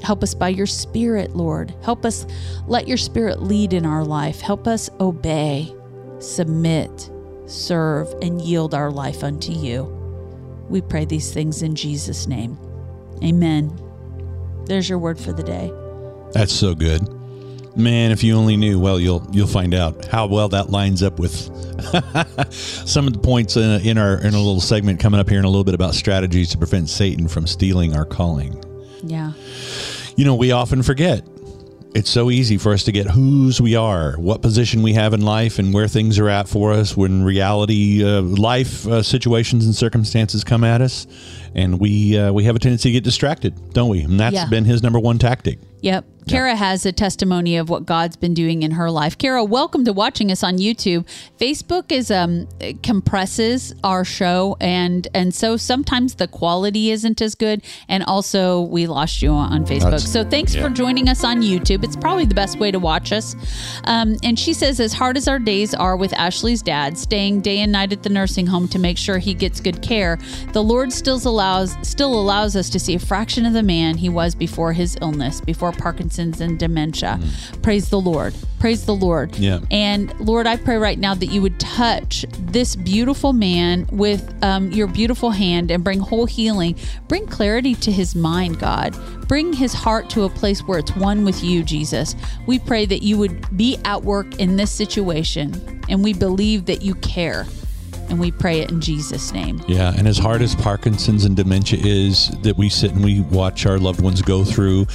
[0.02, 1.74] Help us by your spirit, Lord.
[1.82, 2.26] Help us
[2.66, 4.40] let your spirit lead in our life.
[4.40, 5.74] Help us obey
[6.20, 7.10] submit,
[7.46, 9.84] serve, and yield our life unto you.
[10.68, 12.58] We pray these things in Jesus' name.
[13.22, 13.76] Amen.
[14.66, 15.72] There's your word for the day.
[16.32, 17.02] That's so good.
[17.76, 21.20] Man, if you only knew, well, you'll you'll find out how well that lines up
[21.20, 21.32] with
[22.52, 25.44] some of the points in, in our in a little segment coming up here in
[25.44, 28.62] a little bit about strategies to prevent Satan from stealing our calling.
[29.04, 29.32] Yeah.
[30.16, 31.24] You know, we often forget
[31.94, 35.22] it's so easy for us to get whose we are, what position we have in
[35.22, 39.74] life, and where things are at for us when reality, uh, life uh, situations and
[39.74, 41.06] circumstances come at us,
[41.54, 44.02] and we uh, we have a tendency to get distracted, don't we?
[44.02, 44.48] And that's yeah.
[44.48, 45.58] been his number one tactic.
[45.80, 46.04] Yep.
[46.28, 49.16] Kara has a testimony of what God's been doing in her life.
[49.16, 51.06] Kara, welcome to watching us on YouTube.
[51.38, 52.46] Facebook is um
[52.82, 58.86] compresses our show and and so sometimes the quality isn't as good and also we
[58.86, 59.92] lost you on Facebook.
[59.92, 60.62] That's, so thanks yeah.
[60.62, 61.82] for joining us on YouTube.
[61.82, 63.34] It's probably the best way to watch us.
[63.84, 67.60] Um, and she says as hard as our days are with Ashley's dad, staying day
[67.60, 70.18] and night at the nursing home to make sure he gets good care,
[70.52, 74.08] the Lord still allows still allows us to see a fraction of the man he
[74.08, 77.18] was before his illness, before Parkinson's Parkinson's and dementia.
[77.20, 77.62] Mm.
[77.62, 78.34] Praise the Lord.
[78.58, 79.36] Praise the Lord.
[79.36, 79.60] Yeah.
[79.70, 84.70] And Lord, I pray right now that you would touch this beautiful man with um,
[84.70, 86.76] your beautiful hand and bring whole healing.
[87.08, 88.96] Bring clarity to his mind, God.
[89.28, 92.14] Bring his heart to a place where it's one with you, Jesus.
[92.46, 96.82] We pray that you would be at work in this situation, and we believe that
[96.82, 97.46] you care
[98.08, 99.62] and we pray it in Jesus' name.
[99.68, 103.66] Yeah, and as hard as Parkinson's and dementia is that we sit and we watch
[103.66, 104.86] our loved ones go through,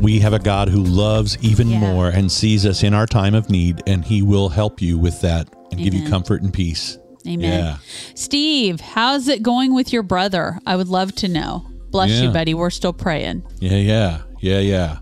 [0.00, 1.78] we have a God who loves even yeah.
[1.78, 5.20] more and sees us in our time of need, and He will help you with
[5.20, 5.84] that and Amen.
[5.84, 6.98] give you comfort and peace.
[7.26, 7.64] Amen.
[7.64, 7.76] Yeah.
[8.14, 10.58] Steve, how's it going with your brother?
[10.66, 11.66] I would love to know.
[11.90, 12.22] Bless yeah.
[12.22, 12.54] you, buddy.
[12.54, 13.44] We're still praying.
[13.58, 14.98] Yeah, yeah, yeah, yeah.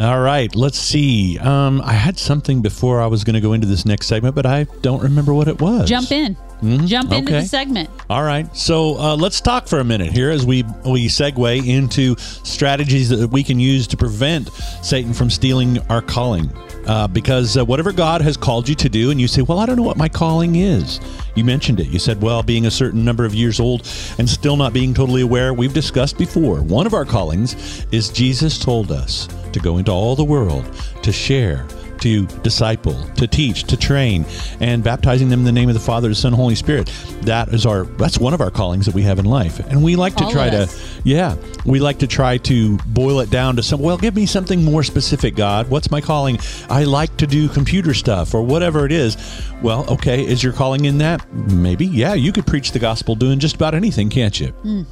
[0.00, 1.38] All right, let's see.
[1.38, 4.44] Um, I had something before I was going to go into this next segment, but
[4.44, 5.88] I don't remember what it was.
[5.88, 6.36] Jump in.
[6.64, 6.86] Mm-hmm.
[6.86, 7.90] Jump into the segment.
[8.08, 8.54] All right.
[8.56, 13.28] So uh, let's talk for a minute here as we we segue into strategies that
[13.28, 14.50] we can use to prevent
[14.82, 16.50] Satan from stealing our calling.
[16.86, 19.66] Uh, because uh, whatever God has called you to do, and you say, "Well, I
[19.66, 21.00] don't know what my calling is."
[21.34, 21.86] You mentioned it.
[21.88, 23.88] You said, "Well, being a certain number of years old
[24.18, 26.60] and still not being totally aware." We've discussed before.
[26.62, 30.64] One of our callings is Jesus told us to go into all the world
[31.02, 31.66] to share
[32.04, 34.26] to disciple, to teach, to train,
[34.60, 36.92] and baptizing them in the name of the Father, the Son, and Holy Spirit.
[37.22, 39.58] That is our that's one of our callings that we have in life.
[39.58, 40.70] And we like to All try to
[41.02, 41.34] yeah,
[41.64, 44.82] we like to try to boil it down to some well, give me something more
[44.82, 45.70] specific, God.
[45.70, 46.38] What's my calling?
[46.68, 49.16] I like to do computer stuff or whatever it is.
[49.62, 51.26] Well, okay, is your calling in that?
[51.32, 51.86] Maybe.
[51.86, 54.48] Yeah, you could preach the gospel doing just about anything, can't you?
[54.48, 54.82] Hmm.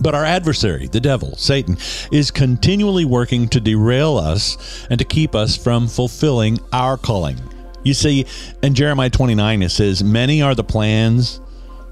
[0.00, 1.76] But our adversary, the devil, Satan,
[2.12, 7.38] is continually working to derail us and to keep us from fulfilling our calling.
[7.82, 8.26] You see,
[8.62, 11.40] in Jeremiah 29, it says, Many are the plans,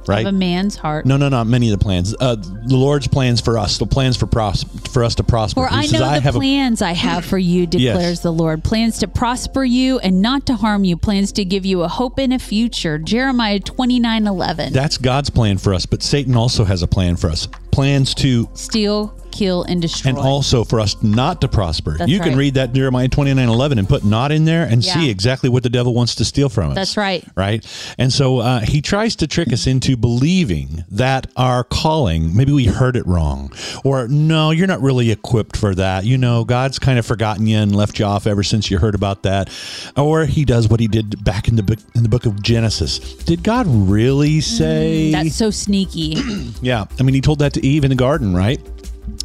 [0.07, 0.27] right?
[0.27, 1.07] Of a man's heart.
[1.07, 2.15] No, no, not many of the plans.
[2.21, 5.63] Uh, the Lord's plans for us, the plans for pros- for us to prosper.
[5.63, 8.63] For He I says, know the have plans I have for you, declares the Lord.
[8.65, 10.97] Plans to prosper you and not to harm you.
[10.97, 12.99] Plans to give you a hope and a future.
[12.99, 14.73] Jeremiah twenty nine eleven.
[14.75, 17.49] That's God's plan for us, but Satan also has a plan for us.
[17.79, 20.11] Plans to Steal, kill, and destroy.
[20.11, 21.97] and also for us not to prosper.
[21.97, 25.11] That's you can read that Jeremiah 29 11 and put not in there and see
[25.11, 26.75] exactly what the devil wants to steal from us.
[26.75, 27.25] That's right.
[27.37, 27.65] Right?
[27.99, 32.67] And so uh, he tries to trick us into believing that our calling, maybe we
[32.67, 33.53] heard it wrong,
[33.85, 36.05] or no, you're not really equipped for that.
[36.05, 38.95] You know, God's kind of forgotten you and left you off ever since you heard
[38.95, 39.51] about that.
[39.97, 42.99] Or he does what he did back in the book, in the book of Genesis.
[42.99, 45.13] Did God really say?
[45.13, 46.17] That's so sneaky.
[46.61, 46.87] Yeah.
[46.99, 48.59] I mean, he told that to Eve in the garden, right?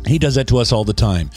[0.08, 1.30] He does that to us all the time.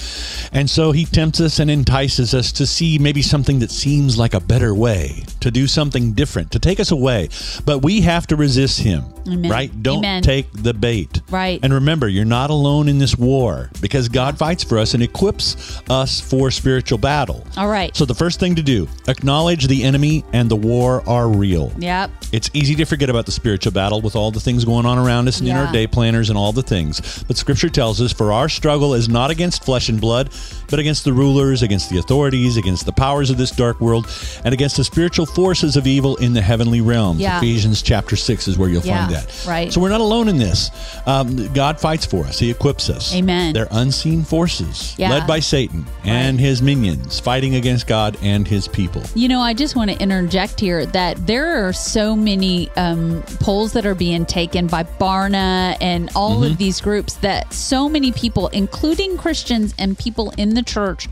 [0.53, 4.35] And so he tempts us and entices us to see maybe something that seems like
[4.35, 7.29] a better way, to do something different, to take us away.
[7.65, 9.49] But we have to resist him, Amen.
[9.49, 9.83] right?
[9.83, 10.21] Don't Amen.
[10.21, 11.21] take the bait.
[11.31, 11.61] Right.
[11.63, 15.81] And remember, you're not alone in this war because God fights for us and equips
[15.89, 17.47] us for spiritual battle.
[17.57, 17.97] All right.
[17.97, 21.73] So the first thing to do, acknowledge the enemy and the war are real.
[21.79, 22.11] Yep.
[22.33, 25.29] It's easy to forget about the spiritual battle with all the things going on around
[25.29, 27.23] us and in our day planners and all the things.
[27.29, 30.31] But scripture tells us for our struggle is not against flesh and blood,
[30.69, 34.09] but against the rulers, against the authorities, against the powers of this dark world,
[34.45, 37.21] and against the spiritual forces of evil in the heavenly realms.
[37.21, 37.37] Yeah.
[37.37, 39.45] Ephesians chapter 6 is where you'll Yeah, find that.
[39.47, 39.71] right.
[39.71, 40.71] So we're not alone in this.
[41.05, 43.15] Um, God fights for us, He equips us.
[43.15, 43.53] Amen.
[43.53, 45.11] They're unseen forces Yeah.
[45.11, 49.03] led by Satan and his minions fighting against God and his people.
[49.15, 53.73] You know, I just want to interject here that there are so many um, polls
[53.75, 56.53] that are being taken by Barna and all Mm-hmm.
[56.53, 61.09] of these groups that so many people, including Christians and people in the church,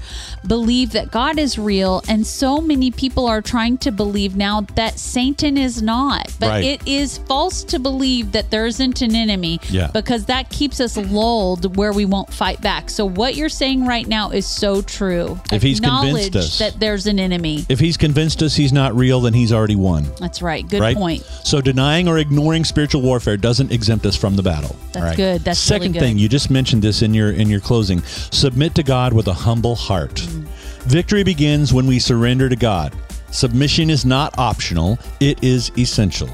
[0.47, 2.03] believe that God is real.
[2.09, 6.29] And so many people are trying to believe now that Satan is not.
[6.39, 6.65] But Right.
[6.65, 9.89] it is false to believe that there isn't an enemy Yeah.
[9.89, 12.91] because that keeps us lulled where we won't fight back.
[12.91, 15.39] So, what you're saying right now is so true.
[15.53, 17.65] If he's convinced us- that there's an enemy.
[17.69, 20.07] If he's convinced us he's not real, then he's already won.
[20.21, 20.67] That's right.
[20.69, 20.97] Good right?
[20.97, 21.23] point.
[21.43, 24.75] So denying or ignoring spiritual warfare doesn't exempt us from the battle.
[24.93, 25.17] That's right.
[25.17, 25.45] good.
[25.45, 26.01] That's really second good.
[26.01, 26.19] thing.
[26.19, 28.03] You just mentioned this in your in your closing.
[28.31, 30.15] Submit to God with a humble heart.
[30.17, 30.45] Mm.
[30.87, 32.93] Victory begins when we surrender to God.
[33.35, 36.29] Submission is not optional; it is essential.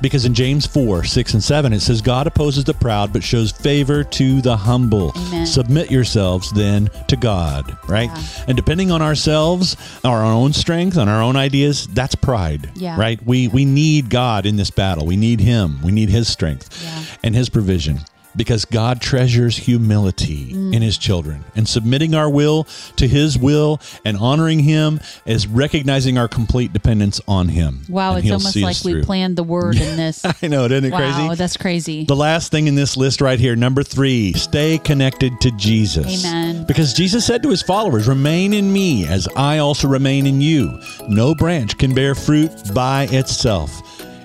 [0.00, 3.52] Because in James 4, 6, and 7, it says, God opposes the proud, but shows
[3.52, 5.12] favor to the humble.
[5.14, 5.46] Amen.
[5.46, 8.10] Submit yourselves then to God, right?
[8.48, 12.98] And depending on ourselves, our own strength, on our own ideas, that's pride, Yeah.
[12.98, 13.24] right?
[13.24, 15.06] We we need God in this battle.
[15.06, 15.78] We need Him.
[15.82, 17.02] We need His strength Yeah.
[17.22, 18.00] and His provision.
[18.36, 20.74] Because God treasures humility Mm.
[20.74, 21.44] in His children.
[21.54, 22.66] And submitting our will
[22.96, 27.82] to His will and honoring Him is recognizing our complete dependence on Him.
[27.88, 30.24] Wow, it's almost like we planned the word in this.
[30.42, 31.34] I know, isn't it wow, crazy?
[31.36, 32.04] that's crazy.
[32.04, 36.24] The last thing in this list right here, number three, stay connected to Jesus.
[36.24, 36.64] Amen.
[36.66, 40.80] Because Jesus said to his followers, Remain in me as I also remain in you.
[41.08, 43.82] No branch can bear fruit by itself.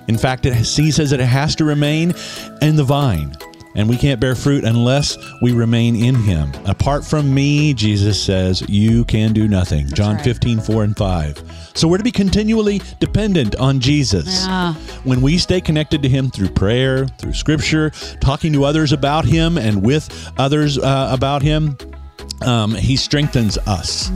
[0.08, 2.14] In fact, it, he says that it has to remain
[2.62, 3.36] in the vine.
[3.74, 6.52] And we can't bear fruit unless we remain in him.
[6.64, 9.86] Apart from me, Jesus says, you can do nothing.
[9.88, 10.24] John right.
[10.24, 11.70] 15, 4 and 5.
[11.74, 14.46] So we're to be continually dependent on Jesus.
[14.46, 14.74] Yeah.
[15.04, 17.90] When we stay connected to Him through prayer, through Scripture,
[18.20, 21.76] talking to others about Him, and with others uh, about Him,
[22.42, 24.10] um, He strengthens us.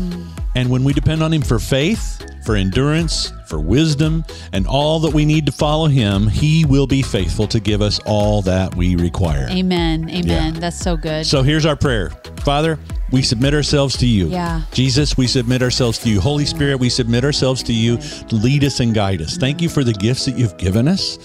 [0.55, 4.25] And when we depend on Him for faith, for endurance, for wisdom,
[4.55, 8.01] and all that we need to follow Him, He will be faithful to give us
[8.07, 9.47] all that we require.
[9.51, 10.09] Amen.
[10.09, 10.55] Amen.
[10.55, 10.61] Yeah.
[10.61, 11.27] That's so good.
[11.27, 12.13] So here's our prayer
[12.45, 12.79] Father,
[13.13, 14.29] we submit ourselves to you.
[14.29, 14.63] Yeah.
[14.73, 16.21] Jesus, we submit ourselves to you.
[16.21, 19.37] Holy Spirit, we submit ourselves to you to lead us and guide us.
[19.37, 21.19] Thank you for the gifts that you've given us.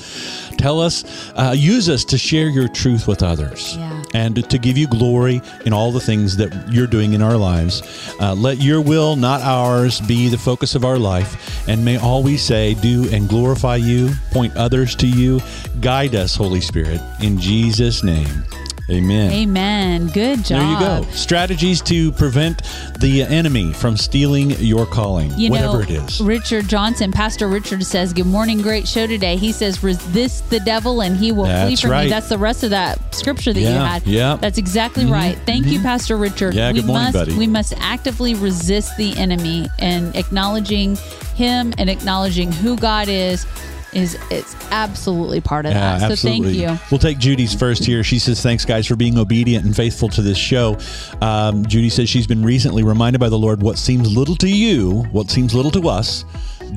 [0.58, 1.06] Tell us,
[1.36, 4.04] uh, use us to share your truth with others Yeah.
[4.14, 7.84] and to give you glory in all the things that you're doing in our lives.
[8.20, 11.68] Uh, let your will, not ours, be the focus of our life.
[11.70, 15.40] And may all we say, do, and glorify you, point others to you.
[15.80, 18.44] Guide us, Holy Spirit, in Jesus' name.
[18.90, 19.32] Amen.
[19.34, 20.08] Amen.
[20.08, 20.62] Good job.
[20.62, 20.72] There
[21.02, 21.12] you go.
[21.12, 22.62] Strategies to prevent
[23.00, 26.22] the enemy from stealing your calling, You whatever know, it is.
[26.22, 29.36] Richard Johnson, Pastor Richard says, Good morning, great show today.
[29.36, 32.04] He says, Resist the devil and he will flee from right.
[32.04, 32.10] you.
[32.10, 34.08] That's the rest of that scripture that you Yeah, had.
[34.08, 34.32] yeah.
[34.34, 34.42] Mm-hmm.
[34.42, 35.38] That's exactly right.
[35.46, 36.54] Thank you, Pastor Richard.
[36.54, 37.38] Yeah, we good morning, must buddy.
[37.38, 40.96] we must actively resist the enemy and acknowledging
[41.36, 43.46] him and acknowledging who God is
[43.94, 46.18] is it's absolutely part of Yeah, that.
[46.18, 46.78] So thank you.
[46.92, 48.04] We'll take Judy's first here.
[48.04, 50.78] She says, Thanks, guys, for being obedient and faithful to this show.
[51.22, 55.04] Um, Judy says she's been recently reminded by the Lord what seems little to you,
[55.12, 56.26] what seems little to us,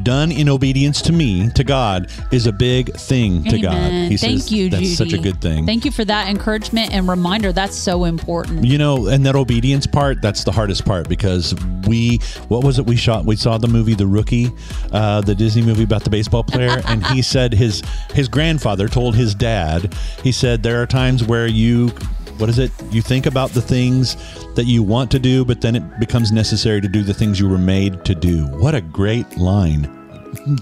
[0.02, 3.74] done in obedience to me, to God, is a big thing to God.
[3.74, 4.10] Amen.
[4.10, 4.94] He Thank says you, that's Judy.
[4.94, 5.66] such a good thing.
[5.66, 7.52] Thank you for that encouragement and reminder.
[7.52, 8.64] That's so important.
[8.64, 11.54] You know, and that obedience part, that's the hardest part because
[11.86, 12.18] we,
[12.48, 13.24] what was it we shot?
[13.24, 14.50] We saw the movie The Rookie,
[14.92, 16.80] uh, the Disney movie about the baseball player.
[16.86, 17.82] and he said his,
[18.12, 21.92] his grandfather told his dad, he said, there are times where you,
[22.40, 22.70] what is it?
[22.90, 24.16] You think about the things
[24.54, 27.48] that you want to do, but then it becomes necessary to do the things you
[27.48, 28.46] were made to do.
[28.46, 29.84] What a great line.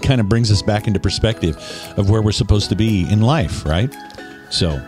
[0.01, 1.55] Kind of brings us back into perspective
[1.97, 3.93] of where we're supposed to be in life, right?
[4.49, 4.79] So,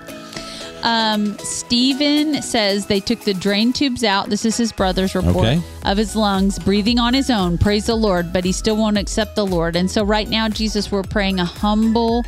[0.84, 4.32] Um, Steven says they took the drain tubes out.
[4.32, 5.62] This is his brother's report Okay.
[5.86, 7.60] of his lungs, breathing on his own.
[7.60, 9.76] Praise the Lord, but he still won't accept the Lord.
[9.76, 12.24] And so, right now, Jesus, we're praying a humble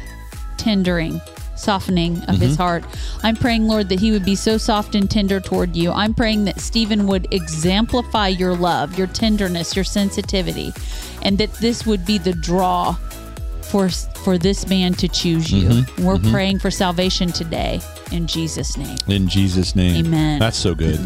[0.57, 1.20] tendering,
[1.64, 2.61] softening of his mm-hmm.
[2.61, 2.84] heart.
[3.24, 5.91] I'm praying, Lord, that he would be so soft and tender toward you.
[5.91, 10.74] I'm praying that Stephen would exemplify your love, your tenderness, your sensitivity,
[11.22, 12.95] and that this would be the draw
[13.61, 15.68] for for this man to choose you.
[15.68, 16.05] Mm-hmm.
[16.05, 16.32] We're mm-hmm.
[16.32, 18.97] praying for salvation today in Jesus' name.
[19.07, 20.05] In Jesus' name.
[20.05, 20.39] Amen.
[20.39, 20.99] That's so good.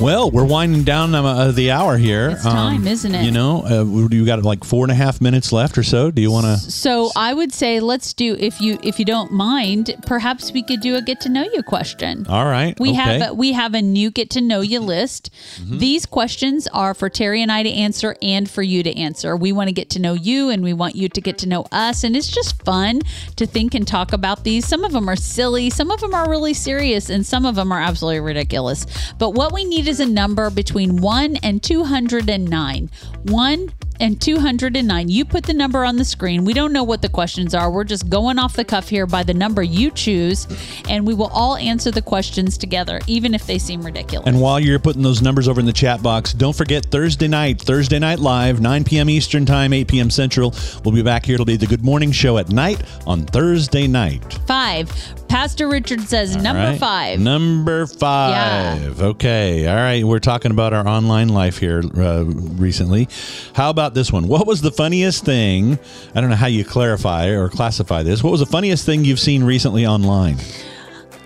[0.00, 2.30] Well, we're winding down um, uh, the hour here.
[2.30, 3.22] It's time, isn't it?
[3.22, 6.10] You know, uh, you got like four and a half minutes left or so.
[6.10, 6.56] Do you want to?
[6.56, 10.80] So I would say let's do if you if you don't mind, perhaps we could
[10.80, 12.26] do a get to know you question.
[12.28, 12.80] All right.
[12.80, 12.98] We okay.
[12.98, 13.20] Mm-hmm.
[13.20, 15.28] have a, we have a new get to know you list.
[15.60, 19.36] These questions are for Terry and I to answer and for you to answer.
[19.36, 21.66] We want to get to know you and we want you to get to know
[21.72, 23.02] us and it's just fun
[23.36, 24.66] to think and talk about these.
[24.66, 27.70] Some of them are silly, some of them are really serious and some of them
[27.70, 28.86] are absolutely ridiculous.
[29.18, 32.90] But what we need is a number between 1 and 209.
[33.24, 35.08] 1 and 209.
[35.08, 36.44] You put the number on the screen.
[36.44, 37.70] We don't know what the questions are.
[37.70, 40.48] We're just going off the cuff here by the number you choose,
[40.88, 44.26] and we will all answer the questions together, even if they seem ridiculous.
[44.26, 47.60] And while you're putting those numbers over in the chat box, don't forget Thursday night,
[47.60, 49.08] Thursday Night Live, 9 p.m.
[49.10, 50.10] Eastern Time, 8 p.m.
[50.10, 50.54] Central.
[50.84, 51.34] We'll be back here.
[51.34, 54.22] It'll be the Good Morning Show at night on Thursday night.
[54.46, 54.90] five.
[55.28, 56.80] Pastor Richard says number All right.
[56.80, 57.20] five.
[57.20, 59.00] Number five.
[59.00, 59.68] Okay.
[59.68, 60.02] All right.
[60.04, 63.06] We're talking about our online life here uh, recently.
[63.54, 64.28] How about this one?
[64.28, 65.78] What was the funniest thing?
[66.14, 68.22] I don't know how you clarify or classify this.
[68.22, 70.38] What was the funniest thing you've seen recently online?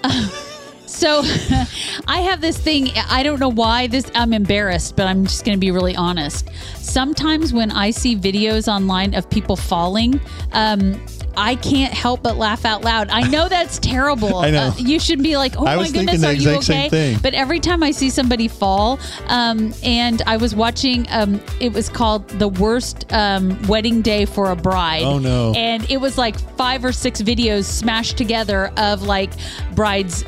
[0.94, 1.22] So
[2.06, 2.90] I have this thing.
[3.10, 4.10] I don't know why this.
[4.14, 6.48] I'm embarrassed, but I'm just going to be really honest.
[6.76, 10.20] Sometimes when I see videos online of people falling,
[10.52, 11.04] um,
[11.37, 13.09] I can't help but laugh out loud.
[13.11, 14.37] I know that's terrible.
[14.45, 14.68] I know.
[14.68, 17.18] Uh, you should be like, "Oh I my goodness, the are you okay?" thing.
[17.22, 21.89] But every time I see somebody fall, um, and I was watching, um, it was
[21.89, 25.53] called "The Worst um, Wedding Day for a Bride." Oh, no.
[25.57, 29.30] And it was like five or six videos smashed together of like
[29.74, 30.24] brides.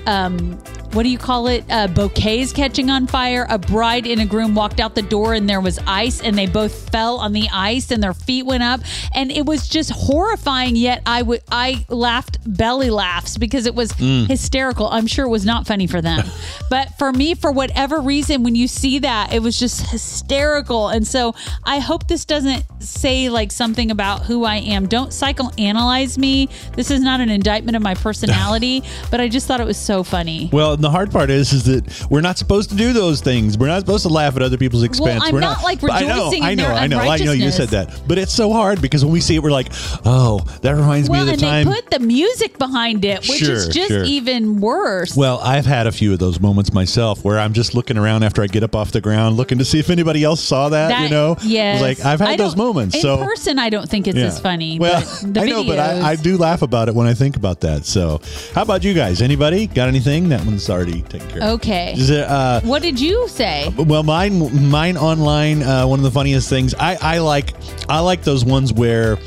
[0.93, 1.65] What do you call it?
[1.71, 3.47] Uh, bouquets catching on fire.
[3.51, 6.47] A bride and a groom walked out the door and there was ice, and they
[6.47, 8.81] both fell on the ice and their feet went up,
[9.15, 10.77] and it was just horrifying.
[10.77, 14.29] Yet I would I laughed belly laughs because it was Mm.
[14.29, 14.89] hysterical.
[14.89, 16.25] I'm sure it was not funny for them,
[16.71, 20.89] but for me, for whatever reason, when you see that, it was just hysterical.
[20.89, 21.35] And so
[21.65, 24.87] I hope this doesn't say like something about who I am.
[24.87, 26.49] Don't psychoanalyze me.
[26.75, 30.03] This is not an indictment of my personality, but I just thought it was so
[30.03, 30.51] funny.
[30.53, 33.59] Well, and the hard part is, is that we're not supposed to do those things.
[33.59, 35.23] We're not supposed to laugh at other people's expense.
[35.25, 37.33] I'm we're not, like, I know, rejoicing I know, their I know, I know.
[37.33, 39.69] You said that, but it's so hard because when we see it, we're like,
[40.05, 41.67] oh, that reminds me of the and time.
[41.67, 44.05] they put the music behind it, which is just sure.
[44.05, 45.17] even worse.
[45.17, 48.43] Well, I've had a few of those moments myself where I'm just looking around after
[48.43, 50.89] I get up off the ground, looking to see if anybody else saw that.
[50.89, 51.81] That- you know, yes.
[51.81, 52.95] like I've had those moments.
[52.95, 54.27] In so person, I don't think it's yeah.
[54.27, 54.79] as funny.
[54.79, 57.37] Well, but the I know, but I, I do laugh about it when I think
[57.37, 57.87] about that.
[57.87, 58.21] So,
[58.55, 59.23] how about you guys?
[59.23, 60.29] Anybody got anything?
[60.29, 61.49] That one's already taken care of.
[61.61, 61.95] Okay.
[61.97, 62.25] Is it?
[62.25, 63.73] Uh, What did you say?
[63.77, 65.63] well, mine, mine online.
[65.63, 66.75] Uh, one of the funniest things.
[66.75, 67.55] I, I like,
[67.89, 69.19] I like those ones where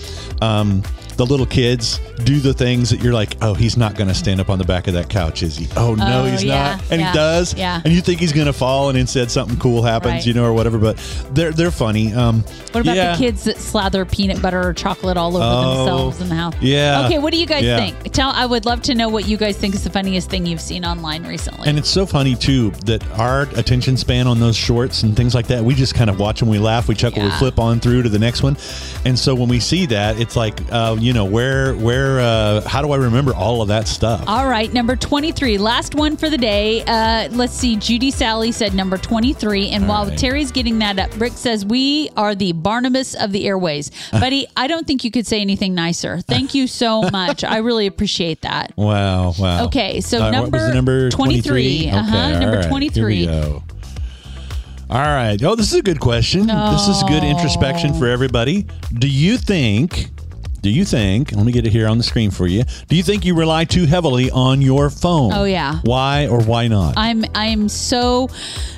[0.42, 0.84] um,
[1.20, 4.40] the little kids do the things that you're like, oh, he's not going to stand
[4.40, 5.68] up on the back of that couch, is he?
[5.76, 7.54] Oh no, Oh, he's yeah, not, and yeah, he does.
[7.56, 7.82] yeah.
[7.84, 10.26] and you think he's going to fall, and instead something cool happens, Right.
[10.26, 10.78] you know, or whatever.
[10.78, 10.96] But
[11.34, 12.14] they're they're funny.
[12.14, 12.42] Um,
[12.72, 13.12] What about yeah.
[13.12, 16.54] the kids that slather peanut butter or chocolate all over Oh, themselves in the house?
[16.62, 17.04] yeah.
[17.06, 17.78] Okay, what do you guys Yeah.
[17.78, 18.14] think?
[18.14, 18.30] Tell.
[18.30, 20.86] I would love to know what you guys think is the funniest thing you've seen
[20.86, 21.68] online recently.
[21.68, 25.48] And it's so funny too that our attention span on those shorts and things like
[25.48, 28.04] that, we just kind of watch them, we laugh, we chuckle, we flip on through
[28.04, 28.56] to the next one.
[29.04, 32.82] And so when we see that, it's like, uh, you know, where, where, uh, how
[32.82, 34.24] do I remember all of that stuff?
[34.28, 35.58] All right, number 23.
[35.58, 36.84] Last one for the day.
[36.86, 37.76] Uh, let's see.
[37.76, 39.70] Judy Salley said number 23.
[39.70, 40.18] And while right.
[40.18, 43.92] Terry's getting that up, Rick says, We are the Barnabas of the airways.
[44.12, 46.20] Buddy, I don't think you could say anything nicer.
[46.22, 47.44] Thank you so much.
[47.44, 48.74] I really appreciate that.
[48.76, 49.66] Wow, wow.
[49.66, 51.90] Okay, so Uh, what was the number number 23.
[51.90, 51.90] 23?
[51.90, 53.16] Uh-huh, Okay, number all right, 23.
[53.16, 53.64] Here we go.
[54.90, 55.38] All right.
[55.44, 56.48] Oh, this is a good question.
[56.48, 58.66] This is good introspection for everybody.
[58.98, 60.10] Do you think,
[60.62, 62.64] do you think, let me get it here on the screen for you.
[62.88, 65.34] Do you think you rely too heavily on your phone?
[65.34, 65.80] Oh, yeah.
[65.84, 66.96] Why or why not?
[66.98, 68.30] I'm I'm so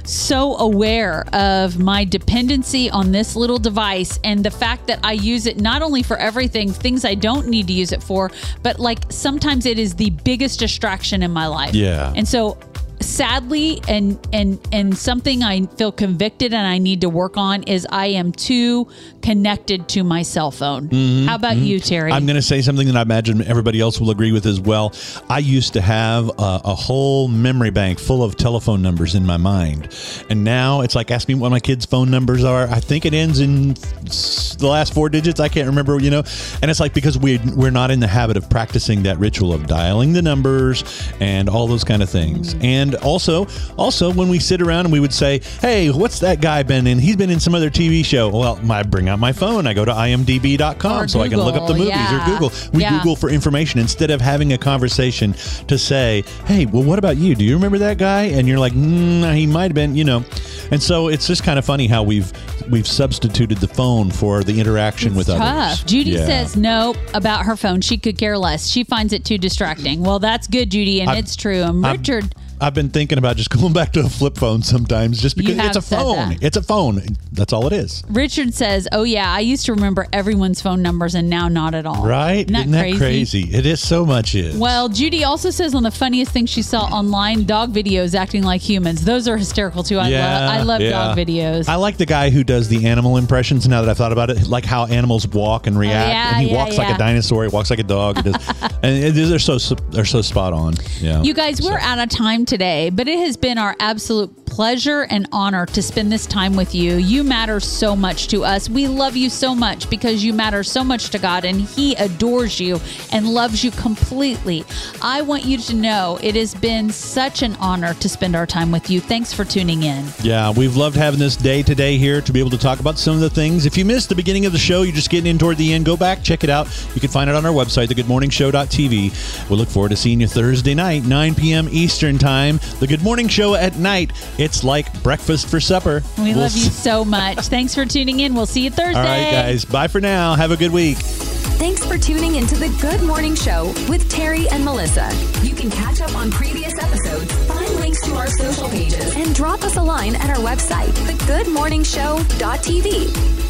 [0.03, 5.45] so aware of my dependency on this little device and the fact that I use
[5.45, 8.31] it not only for everything things I don't need to use it for
[8.63, 11.73] but like sometimes it is the biggest distraction in my life.
[11.73, 12.13] Yeah.
[12.15, 12.57] And so
[13.01, 17.87] sadly and and and something I feel convicted and I need to work on is
[17.89, 18.87] I am too
[19.21, 20.89] connected to my cell phone.
[21.25, 22.09] How about you Terry?
[22.09, 22.17] Mm-hmm.
[22.17, 24.93] I'm going to say something that I imagine everybody else will agree with as well.
[25.29, 29.37] I used to have a, a whole memory bank full of telephone numbers in my
[29.37, 29.95] mind.
[30.29, 32.67] And now it's like, ask me what my kids' phone numbers are.
[32.67, 35.39] I think it ends in the last four digits.
[35.39, 36.23] I can't remember, you know.
[36.61, 39.67] And it's like because we, we're not in the habit of practicing that ritual of
[39.67, 40.83] dialing the numbers
[41.19, 42.55] and all those kind of things.
[42.61, 46.63] And also, also when we sit around and we would say, hey, what's that guy
[46.63, 46.99] been in?
[46.99, 48.29] He's been in some other TV show.
[48.29, 49.67] Well, I bring out my phone.
[49.67, 52.21] I go to imdb.com Or so I can look up the movies yeah.
[52.23, 52.51] or Google.
[52.73, 52.97] We Yeah.
[52.97, 55.33] Google for information instead of having a conversation
[55.67, 57.35] to say, "Hey, well, what about you?
[57.35, 60.23] Do you remember that guy?" And you're like, mm, "He might have been," you know.
[60.71, 62.31] And so it's just kind of funny how we've
[62.69, 65.41] we've substituted the phone for the interaction with tough.
[65.41, 65.83] others.
[65.83, 66.25] Judy Yeah.
[66.25, 67.81] says no about her phone.
[67.81, 68.67] She could care less.
[68.67, 70.01] She finds it too distracting.
[70.01, 71.61] Well, that's good, Judy, and I've- it's true.
[71.63, 75.35] And Richard, I've been thinking about just going back to a flip phone sometimes, just
[75.35, 76.29] because it's a phone.
[76.29, 76.43] that.
[76.43, 77.01] It's a phone.
[77.31, 78.03] That's all it is.
[78.09, 81.85] Richard says, "Oh yeah, I used to remember everyone's phone numbers, and now not at
[81.85, 82.49] all." Right?
[82.49, 83.49] Isn't that, that crazy?
[83.53, 84.35] It is so much.
[84.35, 88.43] Is Well, Judy also says on the funniest thing she saw online, dog videos acting
[88.43, 89.03] like humans.
[89.03, 89.97] Those are hysterical too.
[89.97, 90.89] I love I love yeah.
[90.91, 91.67] dog videos.
[91.67, 93.67] I like the guy who does the animal impressions.
[93.67, 96.35] Now that I've thought about it, like how animals walk and oh, react, Oh, yeah,
[96.37, 97.43] and he yeah, walks like a dinosaur.
[97.43, 98.25] He walks like a dog.
[98.83, 99.59] And they're so
[99.91, 100.73] they're so spot on.
[100.99, 104.40] Yeah, You guys, we're So- out of time today, but it has been our absolute
[104.51, 106.97] pleasure and honor to spend this time with you.
[106.97, 108.69] You matter so much to us.
[108.69, 112.59] We love you so much because you matter so much to God and He adores
[112.59, 112.81] you
[113.13, 114.65] and loves you completely.
[115.01, 118.73] I want you to know it has been such an honor to spend our time
[118.73, 118.99] with you.
[118.99, 120.05] Thanks for tuning in.
[120.21, 123.15] Yeah, we've loved having this day today here to be able to talk about some
[123.15, 123.65] of the things.
[123.65, 125.85] If you missed the beginning of the show, you're just getting in toward the end,
[125.85, 126.67] go back, check it out.
[126.93, 129.49] You can find it on our website, thegoodmorningshow.tv.
[129.49, 131.69] We look forward to seeing you Thursday night, 9 p.m.
[131.71, 132.59] Eastern Time.
[132.81, 134.11] The Good Morning Show at night.
[134.41, 136.01] It's like breakfast for supper.
[136.17, 137.37] We We'll love you so much.
[137.41, 138.33] Thanks for tuning in.
[138.33, 138.93] We'll see you Thursday.
[138.99, 139.65] All right, guys.
[139.65, 140.33] Bye for now.
[140.33, 140.97] Have a good week.
[140.97, 145.11] Thanks for tuning into the Good Morning Show with Terry and Melissa.
[145.43, 149.61] You can catch up on previous episodes, find links to our social pages, and drop
[149.61, 153.09] us a line at our website, thegoodmorningshow.tv.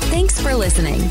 [0.09, 1.09] Thanks for listening.